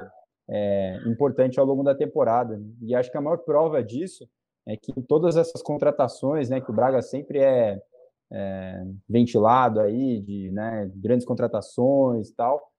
[0.50, 2.62] é, importante ao longo da temporada.
[2.82, 4.28] E acho que a maior prova disso
[4.68, 7.82] é que todas essas contratações, né, que o Braga sempre é,
[8.32, 12.71] é ventilado aí de né, grandes contratações e tal,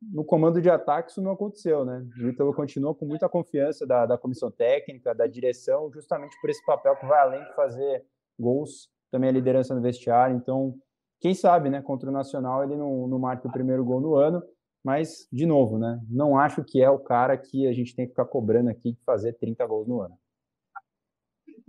[0.00, 2.06] no comando de ataque isso não aconteceu, né?
[2.20, 6.64] O Ítalo continua com muita confiança da, da comissão técnica, da direção, justamente por esse
[6.64, 8.04] papel que vai além de fazer
[8.38, 10.36] gols, também a liderança no vestiário.
[10.36, 10.74] Então,
[11.20, 11.82] quem sabe, né?
[11.82, 14.42] Contra o Nacional ele não, não marca o primeiro gol no ano,
[14.84, 16.00] mas, de novo, né?
[16.08, 19.04] Não acho que é o cara que a gente tem que ficar cobrando aqui de
[19.04, 20.16] fazer 30 gols no ano.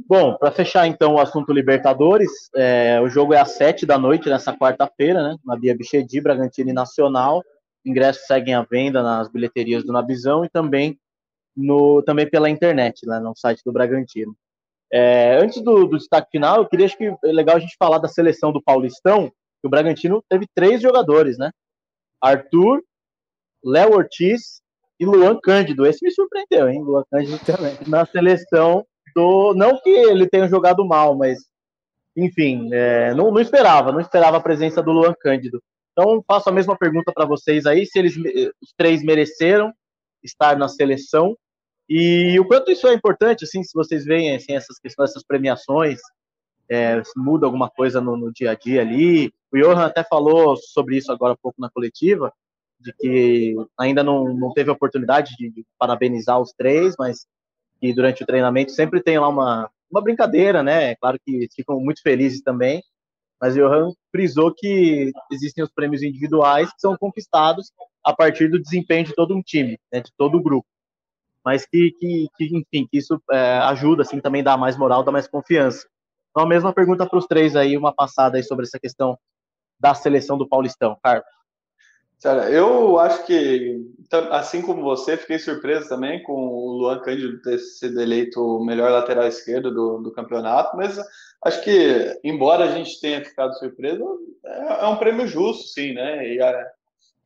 [0.07, 4.29] Bom, para fechar então o assunto Libertadores, é, o jogo é às 7 da noite
[4.29, 5.35] nessa quarta-feira, né?
[5.43, 7.43] Na Bia Bichedi, Bragantino e Nacional.
[7.89, 10.99] Ingressos seguem à venda nas bilheterias do Nabizão e também
[11.55, 14.35] no também pela internet, lá no site do Bragantino.
[14.91, 17.99] É, antes do, do, destaque final, eu queria acho que é legal a gente falar
[17.99, 21.51] da seleção do Paulistão, que o Bragantino teve três jogadores, né?
[22.21, 22.81] Arthur,
[23.63, 24.61] Léo Ortiz
[24.99, 25.85] e Luan Cândido.
[25.85, 26.81] Esse me surpreendeu, hein?
[26.81, 27.77] Luan Cândido também.
[27.87, 29.53] Na seleção do.
[29.53, 31.39] Não que ele tenha jogado mal, mas
[32.15, 35.61] enfim, é, não, não, esperava, não esperava a presença do Luan Cândido.
[35.99, 38.15] Então, faço a mesma pergunta para vocês aí, se eles,
[38.61, 39.73] os três mereceram
[40.23, 41.35] estar na seleção
[41.89, 45.99] e o quanto isso é importante, assim, se vocês veem assim, essas questões, essas premiações,
[46.69, 49.27] é, muda alguma coisa no, no, dia a dia ali.
[49.51, 52.31] O Johan até falou sobre isso agora há pouco na coletiva,
[52.79, 57.25] de que ainda não, não teve a oportunidade de, de parabenizar os três, mas
[57.81, 60.91] que durante o treinamento sempre tem lá uma, uma brincadeira, né?
[60.91, 62.81] É claro que ficam muito felizes também,
[63.41, 67.71] mas Johan frisou que existem os prêmios individuais que são conquistados
[68.03, 70.67] a partir do desempenho de todo um time, né, de todo o grupo.
[71.43, 75.11] Mas que, que, que enfim, que isso é, ajuda, assim, também dá mais moral, dá
[75.11, 75.87] mais confiança.
[76.29, 79.17] Então, a mesma pergunta para os três aí, uma passada aí sobre essa questão
[79.79, 81.25] da seleção do Paulistão, Carlos.
[82.21, 83.81] Cara, eu acho que,
[84.31, 88.91] assim como você, fiquei surpreso também com o Luan Cândido ter sido eleito o melhor
[88.91, 90.99] lateral esquerdo do, do campeonato, mas
[91.45, 94.03] acho que, embora a gente tenha ficado surpreso,
[94.43, 96.27] é, é um prêmio justo, sim, né?
[96.27, 96.67] E é,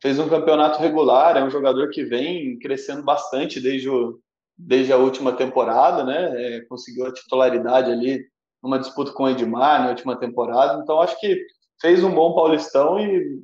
[0.00, 4.20] fez um campeonato regular, é um jogador que vem crescendo bastante desde, o,
[4.56, 6.58] desde a última temporada, né?
[6.58, 8.24] É, conseguiu a titularidade ali
[8.62, 11.44] numa disputa com o Edmar na última temporada, então acho que
[11.80, 13.42] fez um bom Paulistão e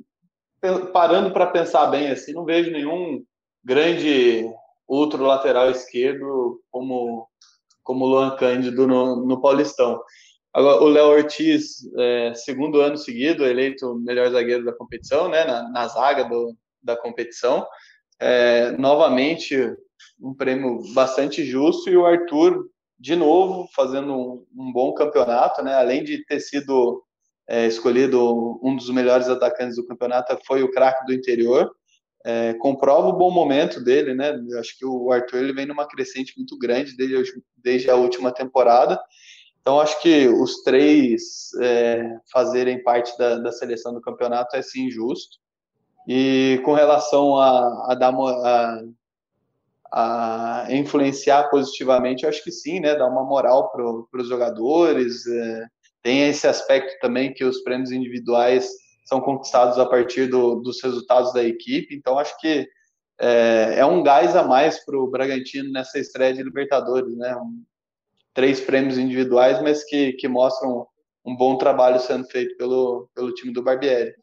[0.93, 3.23] parando para pensar bem assim, não vejo nenhum
[3.63, 4.49] grande
[4.87, 7.27] outro lateral esquerdo como
[7.83, 10.01] como Luan Cândido no, no Paulistão.
[10.53, 15.69] Agora, o Léo Ortiz, é, segundo ano seguido, eleito melhor zagueiro da competição, né, na,
[15.69, 17.65] na zaga do, da competição.
[18.19, 19.57] É, novamente,
[20.19, 21.89] um prêmio bastante justo.
[21.89, 22.65] E o Arthur,
[22.99, 27.03] de novo, fazendo um, um bom campeonato, né, além de ter sido
[27.51, 31.69] é, escolhido um dos melhores atacantes do campeonato, foi o craque do interior.
[32.23, 34.41] É, comprova o bom momento dele, né?
[34.47, 38.31] Eu acho que o Arthur ele vem numa crescente muito grande desde, desde a última
[38.31, 38.97] temporada.
[39.59, 44.89] Então, acho que os três é, fazerem parte da, da, seleção do campeonato é sim
[44.89, 45.37] justo.
[46.07, 48.81] E com relação a, a dar a,
[49.91, 52.95] a, influenciar positivamente, eu acho que sim, né?
[52.95, 55.65] Dar uma moral para os jogadores, é,
[56.01, 58.69] tem esse aspecto também que os prêmios individuais
[59.05, 62.67] são conquistados a partir do, dos resultados da equipe, então acho que
[63.19, 67.35] é, é um gás a mais para o Bragantino nessa estreia de Libertadores, né?
[67.35, 67.63] Um,
[68.33, 70.87] três prêmios individuais, mas que, que mostram
[71.23, 74.15] um bom trabalho sendo feito pelo, pelo time do Barbieri.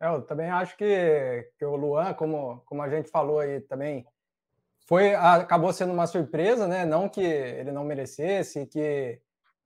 [0.00, 4.06] É, eu também acho que, que o Luan, como, como a gente falou aí também,
[4.86, 6.84] foi acabou sendo uma surpresa, né?
[6.84, 9.18] Não que ele não merecesse, que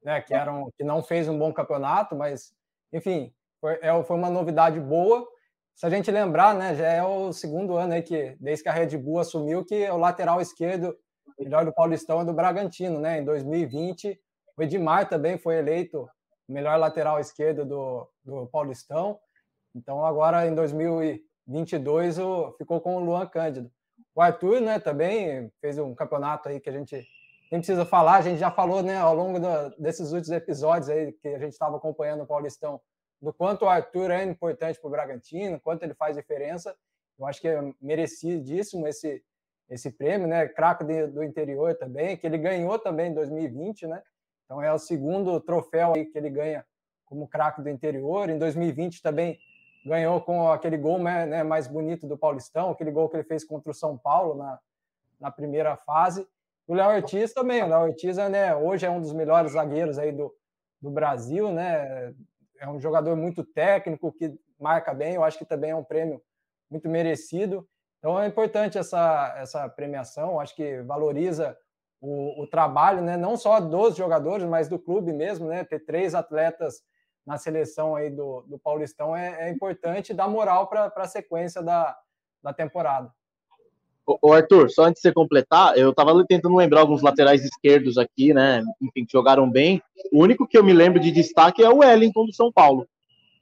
[0.03, 2.53] né, que, eram, que não fez um bom campeonato, mas,
[2.93, 5.27] enfim, foi, é, foi uma novidade boa.
[5.75, 8.73] Se a gente lembrar, né, já é o segundo ano aí que, desde que a
[8.73, 10.97] Red Bull assumiu, que o lateral esquerdo
[11.39, 13.21] melhor do Paulistão é do Bragantino, né?
[13.21, 14.21] Em 2020,
[14.57, 16.09] o Edmar também foi eleito
[16.49, 19.19] melhor lateral esquerdo do, do Paulistão.
[19.75, 23.71] Então, agora em 2022, o, ficou com o Luan Cândido.
[24.15, 27.07] O Arthur, né, também fez um campeonato aí que a gente
[27.51, 31.13] nem precisa falar, a gente já falou né, ao longo do, desses últimos episódios aí
[31.13, 32.81] que a gente estava acompanhando o Paulistão,
[33.21, 36.77] do quanto o Arthur é importante para o Bragantino, quanto ele faz diferença.
[37.19, 39.23] Eu acho que é merecidíssimo esse,
[39.69, 40.47] esse prêmio, né?
[40.47, 44.03] Craque do interior também, que ele ganhou também em 2020, né?
[44.45, 46.65] Então é o segundo troféu aí que ele ganha
[47.05, 48.31] como craque do interior.
[48.31, 49.39] Em 2020 também
[49.85, 53.45] ganhou com aquele gol né, né, mais bonito do Paulistão, aquele gol que ele fez
[53.45, 54.61] contra o São Paulo na,
[55.19, 56.27] na primeira fase.
[56.69, 60.13] O Léo Ortiz também, o Léo Ortiz né, hoje é um dos melhores zagueiros aí
[60.13, 60.31] do,
[60.83, 62.15] do Brasil, né?
[62.61, 66.23] É um jogador muito técnico que marca bem, eu acho que também é um prêmio
[66.71, 67.67] muito merecido.
[67.99, 71.57] Então é importante essa, essa premiação, acho que valoriza
[72.03, 76.15] o, o trabalho, né, não só dos jogadores, mas do clube mesmo, né, ter três
[76.15, 76.83] atletas
[77.25, 81.99] na seleção aí do, do Paulistão é, é importante dar moral para a sequência da,
[82.43, 83.11] da temporada.
[84.23, 88.33] Ô, Arthur, só antes de você completar, eu estava tentando lembrar alguns laterais esquerdos aqui,
[88.33, 88.65] né?
[88.81, 89.83] Enfim, que jogaram bem.
[90.11, 92.87] O único que eu me lembro de destaque é o Wellington do São Paulo,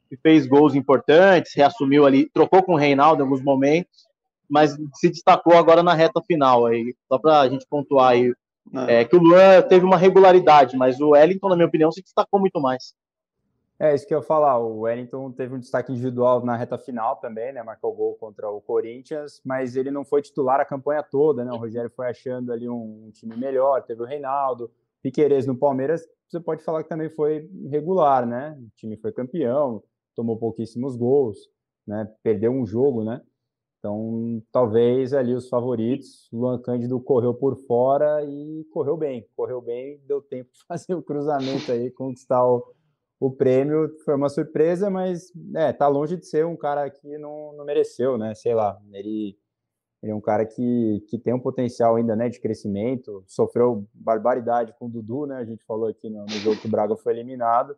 [0.08, 4.06] que fez gols importantes, reassumiu ali, trocou com o Reinaldo em alguns momentos,
[4.48, 6.94] mas se destacou agora na reta final aí.
[7.08, 8.32] Só para a gente pontuar aí
[8.88, 9.02] é.
[9.02, 12.40] é, que o Luan teve uma regularidade, mas o Wellington, na minha opinião, se destacou
[12.40, 12.92] muito mais.
[13.78, 14.58] É isso que eu ia falar.
[14.58, 17.62] O Wellington teve um destaque individual na reta final também, né?
[17.62, 21.52] Marcou gol contra o Corinthians, mas ele não foi titular a campanha toda, né?
[21.52, 23.82] O Rogério foi achando ali um, time melhor.
[23.82, 24.70] Teve o Reinaldo,
[25.02, 26.08] Piqueires no Palmeiras.
[26.26, 28.58] Você pode falar que também foi regular, né?
[28.58, 29.82] O time foi campeão,
[30.14, 31.36] tomou pouquíssimos gols,
[31.86, 32.10] né?
[32.22, 33.20] Perdeu um jogo, né?
[33.78, 40.00] Então, talvez ali os favoritos, Luan Cândido correu por fora e correu bem, correu bem,
[40.08, 42.74] deu tempo de fazer o cruzamento aí, conquistar o,
[43.18, 43.90] o prêmio.
[44.04, 48.18] Foi uma surpresa, mas é, tá longe de ser um cara que não, não mereceu,
[48.18, 48.34] né?
[48.34, 49.36] Sei lá, ele,
[50.02, 54.74] ele é um cara que, que tem um potencial ainda, né, de crescimento, sofreu barbaridade
[54.78, 55.36] com o Dudu, né?
[55.36, 57.76] A gente falou aqui no, no jogo que o Braga foi eliminado,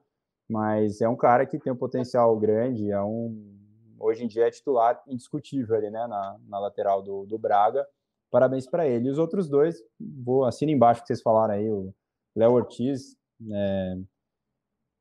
[0.48, 3.56] mas é um cara que tem um potencial grande, é um
[4.00, 7.86] hoje em dia é titular indiscutível ali, né, na, na lateral do, do Braga.
[8.30, 9.08] Parabéns para ele.
[9.08, 11.92] E os outros dois, vou assina embaixo que vocês falaram aí, o
[12.36, 13.16] Léo Ortiz,
[13.50, 13.98] é,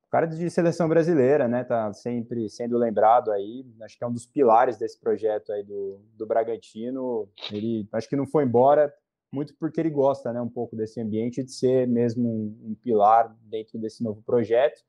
[0.10, 4.26] cara de seleção brasileira, né, tá sempre sendo lembrado aí, acho que é um dos
[4.26, 7.28] pilares desse projeto aí do, do Bragantino.
[7.52, 8.94] Ele acho que não foi embora
[9.32, 13.36] muito porque ele gosta, né, um pouco desse ambiente de ser mesmo um, um pilar
[13.42, 14.82] dentro desse novo projeto.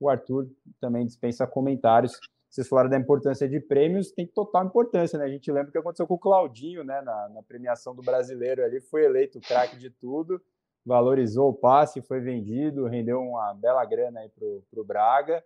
[0.00, 0.50] O Arthur
[0.80, 2.18] também dispensa comentários
[2.54, 5.24] vocês falaram da importância de prêmios, tem total importância, né?
[5.24, 7.02] A gente lembra o que aconteceu com o Claudinho, né?
[7.02, 10.40] Na, na premiação do brasileiro ali, foi eleito craque de tudo,
[10.84, 15.42] valorizou o passe, foi vendido, rendeu uma bela grana aí pro, pro Braga,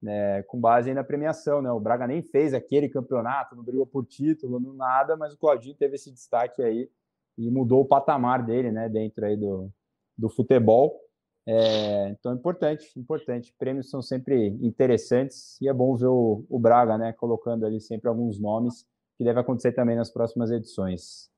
[0.00, 0.42] né?
[0.44, 1.70] Com base aí na premiação, né?
[1.70, 5.76] O Braga nem fez aquele campeonato, não brigou por título, não nada, mas o Claudinho
[5.76, 6.90] teve esse destaque aí
[7.38, 8.88] e mudou o patamar dele, né?
[8.88, 9.70] Dentro aí do,
[10.16, 11.00] do futebol.
[11.46, 13.54] É, então, importante, importante.
[13.58, 18.08] Prêmios são sempre interessantes e é bom ver o, o, Braga, né, colocando ali sempre
[18.08, 18.86] alguns nomes,
[19.16, 21.30] que deve acontecer também nas próximas edições.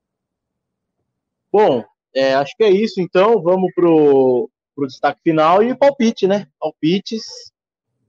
[1.51, 1.83] Bom,
[2.15, 3.41] é, acho que é isso, então.
[3.41, 4.49] Vamos para o
[4.87, 6.47] destaque final e palpite, né?
[6.59, 7.23] Palpites,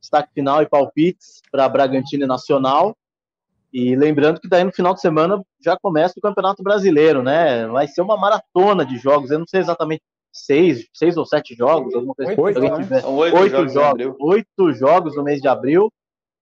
[0.00, 2.96] destaque final e palpites para Bragantino Nacional.
[3.72, 7.66] E lembrando que daí no final de semana já começa o Campeonato Brasileiro, né?
[7.66, 9.30] Vai ser uma maratona de jogos.
[9.30, 10.02] Eu não sei exatamente
[10.32, 12.60] seis, seis ou sete jogos, alguma coisa oito.
[12.60, 13.02] Oito, né?
[13.04, 15.92] oito, oito jogos, oito jogos no mês de abril.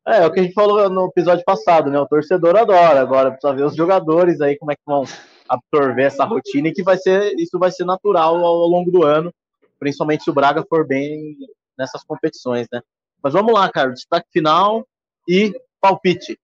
[0.06, 1.98] É, é o que a gente falou no episódio passado, né?
[1.98, 3.00] O torcedor adora.
[3.00, 5.04] Agora precisa ver os jogadores aí como é que vão
[5.48, 9.32] absorver essa rotina e que vai ser isso vai ser natural ao, longo do ano,
[9.78, 11.36] principalmente se o Braga for bem
[11.76, 12.80] nessas competições, né?
[13.22, 14.86] Mas vamos lá, cara, destaque final
[15.28, 16.38] e palpite.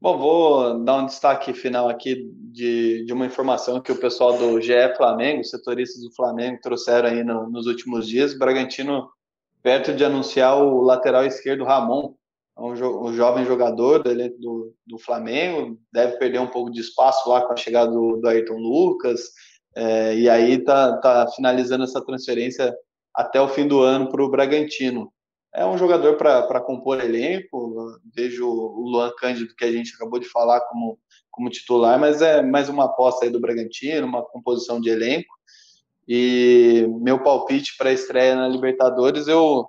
[0.00, 4.60] Bom, vou dar um destaque final aqui de, de uma informação que o pessoal do
[4.60, 8.38] GE Flamengo, setoristas do Flamengo, trouxeram aí no, nos últimos dias.
[8.38, 9.10] Bragantino,
[9.62, 12.14] perto de anunciar o lateral esquerdo Ramon,
[12.58, 17.28] um, jo, um jovem jogador do, do, do, Flamengo, deve perder um pouco de espaço
[17.28, 19.20] lá com a chegada do, do Ayrton Lucas,
[19.74, 22.74] é, e aí tá, tá finalizando essa transferência
[23.14, 25.12] até o fim do ano para o Bragantino
[25.56, 27.98] é um jogador para compor elenco.
[28.14, 30.98] Vejo o Luan Cândido, que a gente acabou de falar, como,
[31.30, 35.34] como titular, mas é mais uma aposta aí do Bragantino, uma composição de elenco.
[36.06, 39.66] E meu palpite para a estreia na Libertadores, eu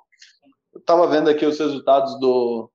[0.75, 2.69] estava vendo aqui os resultados do,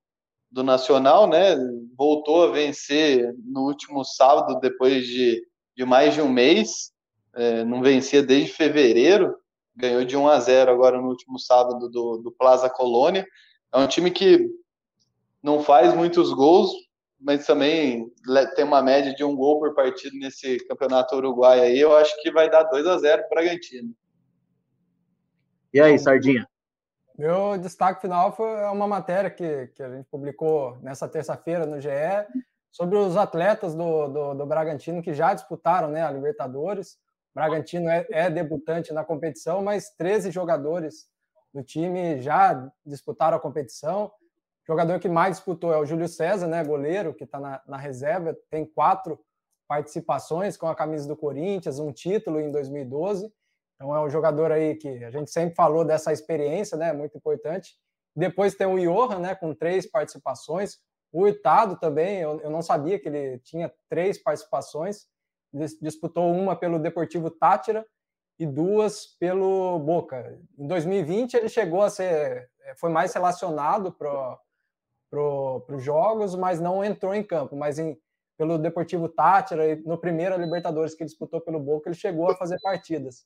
[0.53, 1.55] do Nacional, né?
[1.97, 5.45] Voltou a vencer no último sábado, depois de,
[5.75, 6.93] de mais de um mês.
[7.35, 9.35] É, não vencia desde fevereiro
[9.75, 13.25] ganhou de 1 a 0 agora no último sábado do, do Plaza Colônia.
[13.73, 14.47] É um time que
[15.41, 16.71] não faz muitos gols,
[17.19, 18.11] mas também
[18.55, 21.79] tem uma média de um gol por partido nesse campeonato uruguai aí.
[21.79, 23.93] Eu acho que vai dar 2 a 0 para o Bragantino.
[25.73, 26.47] E aí, Sardinha?
[27.17, 31.89] Meu destaque final foi uma matéria que, que a gente publicou nessa terça-feira no GE
[32.71, 36.97] sobre os atletas do, do, do Bragantino que já disputaram né, a Libertadores.
[37.33, 41.07] Bragantino é, é, debutante na competição, mas 13 jogadores
[41.53, 44.05] no time, já disputaram a competição.
[44.05, 47.77] O jogador que mais disputou é o Júlio César, né, goleiro, que está na, na
[47.77, 49.19] reserva, tem quatro
[49.67, 53.31] participações com a camisa do Corinthians, um título em 2012.
[53.75, 56.93] Então é um jogador aí que a gente sempre falou dessa experiência, né?
[56.93, 57.75] Muito importante.
[58.15, 59.35] Depois tem o Johan, né?
[59.35, 60.77] Com três participações.
[61.11, 65.07] O Itado também, eu, eu não sabia que ele tinha três participações.
[65.81, 67.85] Disputou uma pelo Deportivo Tátira
[68.39, 70.39] e duas pelo Boca.
[70.57, 74.39] Em 2020 ele chegou a ser, foi mais relacionado para
[75.09, 77.55] pro, os jogos, mas não entrou em campo.
[77.55, 77.95] Mas em,
[78.37, 82.59] pelo Deportivo Tátira no primeiro Libertadores que ele disputou pelo Boca, ele chegou a fazer
[82.61, 83.23] partidas.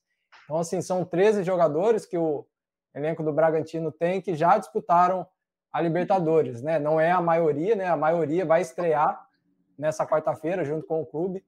[0.48, 2.48] Então, assim, são 13 jogadores que o
[2.96, 5.28] elenco do Bragantino tem que já disputaram
[5.74, 6.80] a Libertadores, né?
[6.80, 7.86] Não é a maioria, né?
[7.88, 9.28] A maioria vai estrear
[9.78, 11.46] nessa quarta-feira junto com o clube,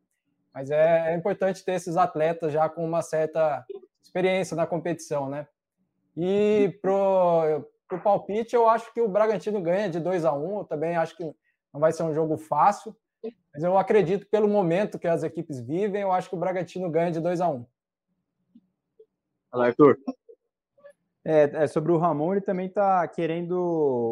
[0.54, 3.66] mas é, é, importante ter esses atletas já com uma certa
[4.04, 5.48] experiência na competição, né?
[6.18, 10.58] E pro, pro palpite, eu acho que o Bragantino ganha de 2 a 1 um,
[10.58, 11.24] eu também acho que
[11.74, 12.94] não vai ser um jogo fácil,
[13.54, 17.14] mas eu acredito pelo momento que as equipes vivem, eu acho que o Bragantino ganha
[17.14, 17.66] de 2 a 1 um.
[19.52, 19.98] Fala, Arthur.
[21.26, 23.56] É, é, sobre o Ramon, ele também está querendo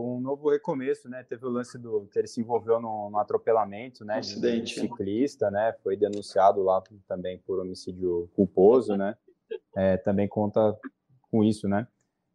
[0.05, 1.23] um novo recomeço, né?
[1.23, 4.17] Teve o lance do que ele se envolveu no, no atropelamento, né?
[4.17, 4.75] Acidente.
[4.75, 5.73] De, de ciclista, né?
[5.83, 9.15] Foi denunciado lá também por homicídio culposo, né?
[9.75, 10.77] É, também conta
[11.31, 11.87] com isso, né?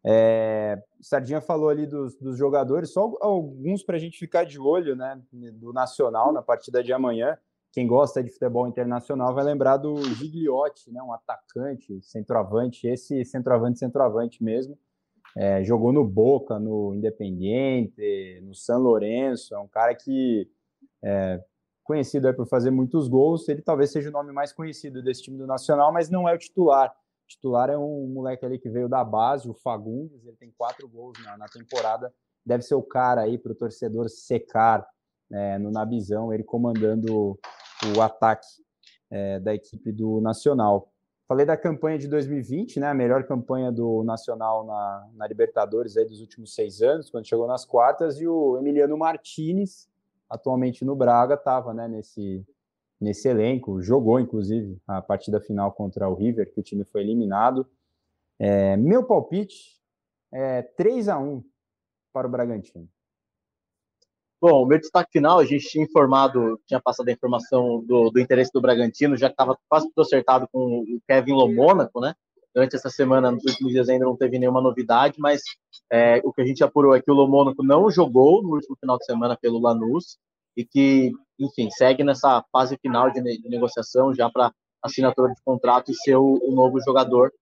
[0.05, 4.97] É, Sardinha falou ali dos, dos jogadores, só alguns para a gente ficar de olho,
[4.97, 5.21] né?
[5.33, 7.39] Do Nacional na partida de amanhã
[7.73, 13.79] quem gosta de futebol internacional vai lembrar do Gigliotti, né, um atacante, centroavante, esse centroavante,
[13.79, 14.79] centroavante mesmo.
[15.35, 20.47] É, jogou no Boca, no Independiente, no San Lourenço, é um cara que
[21.03, 21.43] é
[21.83, 25.37] conhecido é por fazer muitos gols, ele talvez seja o nome mais conhecido desse time
[25.37, 26.91] do Nacional, mas não é o titular.
[26.91, 30.89] O titular é um moleque ali que veio da base, o Fagundes, ele tem quatro
[30.89, 32.12] gols na, na temporada,
[32.45, 34.87] deve ser o cara aí para o torcedor secar
[35.31, 37.39] é, no Nabizão, ele comandando
[37.97, 38.47] o ataque
[39.11, 40.93] é, da equipe do Nacional.
[41.28, 46.05] Falei da campanha de 2020, né, a melhor campanha do Nacional na, na Libertadores aí
[46.05, 49.89] dos últimos seis anos, quando chegou nas quartas, e o Emiliano Martinez,
[50.28, 52.45] atualmente no Braga, estava né, nesse,
[53.01, 57.66] nesse elenco, jogou inclusive a partida final contra o River, que o time foi eliminado.
[58.39, 59.80] É, meu palpite
[60.33, 61.43] é 3 a 1
[62.12, 62.89] para o Bragantino.
[64.43, 68.18] Bom, o meu destaque final, a gente tinha informado, tinha passado a informação do, do
[68.18, 72.12] interesse do Bragantino, já que estava quase tudo acertado com o Kevin Lomônaco, né?
[72.53, 75.43] Durante essa semana, nos últimos dias ainda não teve nenhuma novidade, mas
[75.93, 78.99] é, o que a gente apurou é que o Lomônaco não jogou no último final
[78.99, 80.18] de semana pelo Lanús
[80.57, 85.93] e que, enfim, segue nessa fase final de, de negociação já para assinatura de contrato
[85.93, 87.32] e ser o, o novo jogador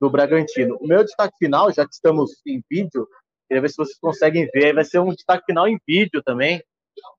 [0.00, 0.78] do Bragantino.
[0.80, 3.06] O meu destaque final, já que estamos em vídeo,
[3.48, 4.74] Queria ver se vocês conseguem ver.
[4.74, 6.62] Vai ser um destaque final em vídeo também.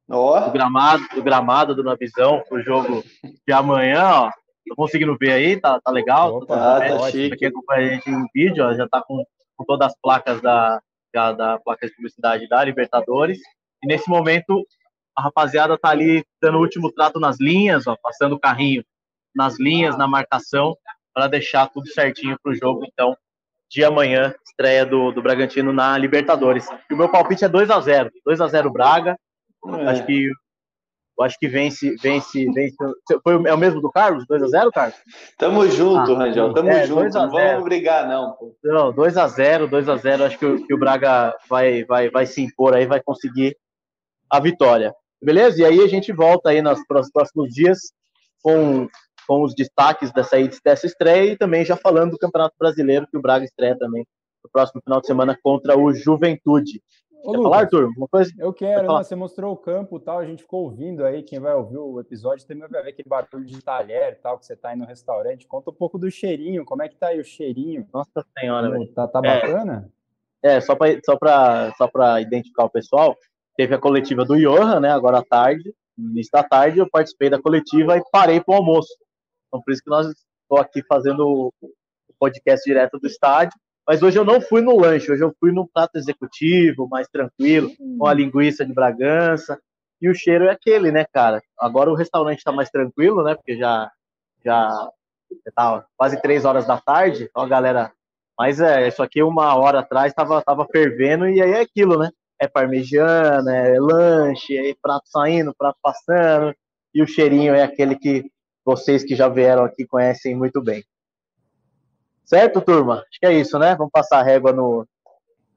[0.10, 0.40] Oh.
[0.40, 3.04] Do gramado, do gramado do Navisão, o jogo
[3.46, 4.32] de amanhã, ó.
[4.68, 6.38] Tô conseguindo ver aí, tá, tá legal.
[6.38, 7.46] Opa, tá, tá chique.
[7.46, 9.24] Acompanha a gente em vídeo, ó, já tá com,
[9.56, 10.82] com todas as placas da,
[11.14, 13.40] da, da placa de publicidade da Libertadores.
[13.84, 14.66] E nesse momento,
[15.16, 18.84] a rapaziada tá ali dando o último trato nas linhas, ó, passando o carrinho
[19.36, 20.76] nas linhas, na marcação,
[21.14, 22.86] para deixar tudo certinho pro jogo.
[22.86, 23.16] Então,
[23.70, 26.68] de amanhã, estreia do, do Bragantino na Libertadores.
[26.90, 29.18] E o meu palpite é 2 a 0 2 a 0 Braga.
[29.66, 29.88] É.
[29.88, 30.30] Acho que
[31.20, 32.76] eu acho que vence, vence, vence.
[33.24, 34.24] Foi, é o mesmo do Carlos?
[34.28, 34.96] 2 a 0 Carlos?
[35.36, 37.18] Tamo junto, ah, Rangel, tamo é, junto.
[37.18, 38.34] Não vamos brigar, não.
[38.34, 38.56] Pô.
[38.64, 42.12] Não, 2 a 0 2 a 0 Acho que o, que o Braga vai, vai,
[42.12, 43.58] vai se impor aí, vai conseguir
[44.30, 44.94] a vitória.
[45.20, 45.60] Beleza?
[45.60, 47.80] E aí a gente volta aí nos próximos dias
[48.44, 48.88] com
[49.28, 53.22] com os destaques dessa, dessa estreia e também já falando do Campeonato Brasileiro, que o
[53.22, 54.08] Braga estreia também
[54.44, 56.82] no próximo final de semana contra o Juventude.
[57.24, 57.90] Ô, Quer Lucas, falar, Arthur?
[57.98, 58.32] Uma coisa?
[58.38, 59.04] Eu quero, né?
[59.04, 62.00] você mostrou o campo e tal, a gente ficou ouvindo aí, quem vai ouvir o
[62.00, 64.86] episódio também vai ver aquele barulho de talher e tal, que você tá aí no
[64.86, 65.48] restaurante.
[65.48, 67.86] Conta um pouco do cheirinho, como é que tá aí o cheirinho?
[67.94, 68.88] Nossa Senhora, velho.
[68.94, 69.92] Tá, tá bacana?
[70.42, 73.18] É, é só para só pra, só pra identificar o pessoal,
[73.58, 77.30] teve a coletiva do Johan, né, agora à tarde, no início da tarde, eu participei
[77.30, 78.94] da coletiva e parei para o almoço.
[79.48, 83.58] Então, por isso que nós estou aqui fazendo o podcast direto do estádio.
[83.88, 87.72] Mas hoje eu não fui no lanche, hoje eu fui no prato executivo, mais tranquilo,
[87.98, 89.58] com a linguiça de Bragança.
[90.02, 91.42] E o cheiro é aquele, né, cara?
[91.58, 93.36] Agora o restaurante está mais tranquilo, né?
[93.36, 93.90] Porque já
[94.46, 94.70] já
[95.56, 97.92] tá quase três horas da tarde, ó, galera.
[98.38, 102.12] Mas é, isso aqui uma hora atrás estava tava fervendo e aí é aquilo, né?
[102.40, 106.54] É parmegiana, é lanche, é prato saindo, prato passando,
[106.94, 108.30] e o cheirinho é aquele que
[108.68, 110.84] vocês que já vieram aqui conhecem muito bem.
[112.26, 112.96] Certo, turma?
[112.96, 113.74] Acho que é isso, né?
[113.78, 114.86] Vamos passar a régua no,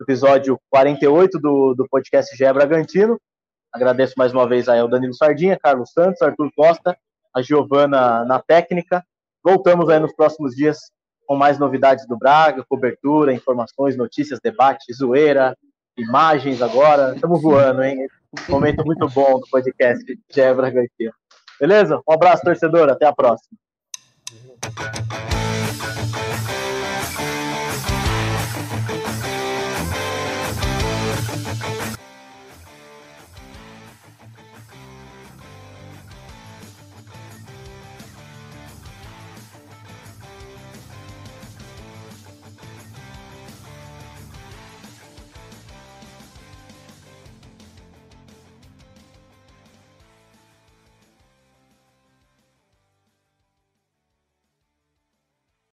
[0.00, 3.20] episódio 48 do, do podcast GE Bragantino.
[3.72, 6.96] Agradeço mais uma vez aí ao Danilo Sardinha, Carlos Santos, Arthur Costa,
[7.34, 9.04] a Giovana na técnica.
[9.42, 10.78] Voltamos aí nos próximos dias
[11.26, 15.56] com mais novidades do Braga, cobertura, informações, notícias, debate, zoeira,
[15.98, 17.12] imagens agora.
[17.16, 18.06] Estamos voando, hein?
[18.48, 21.12] Momento muito bom do podcast GE Bragantino.
[21.60, 22.00] Beleza?
[22.08, 22.88] Um abraço, torcedor.
[22.88, 23.56] Até a próxima.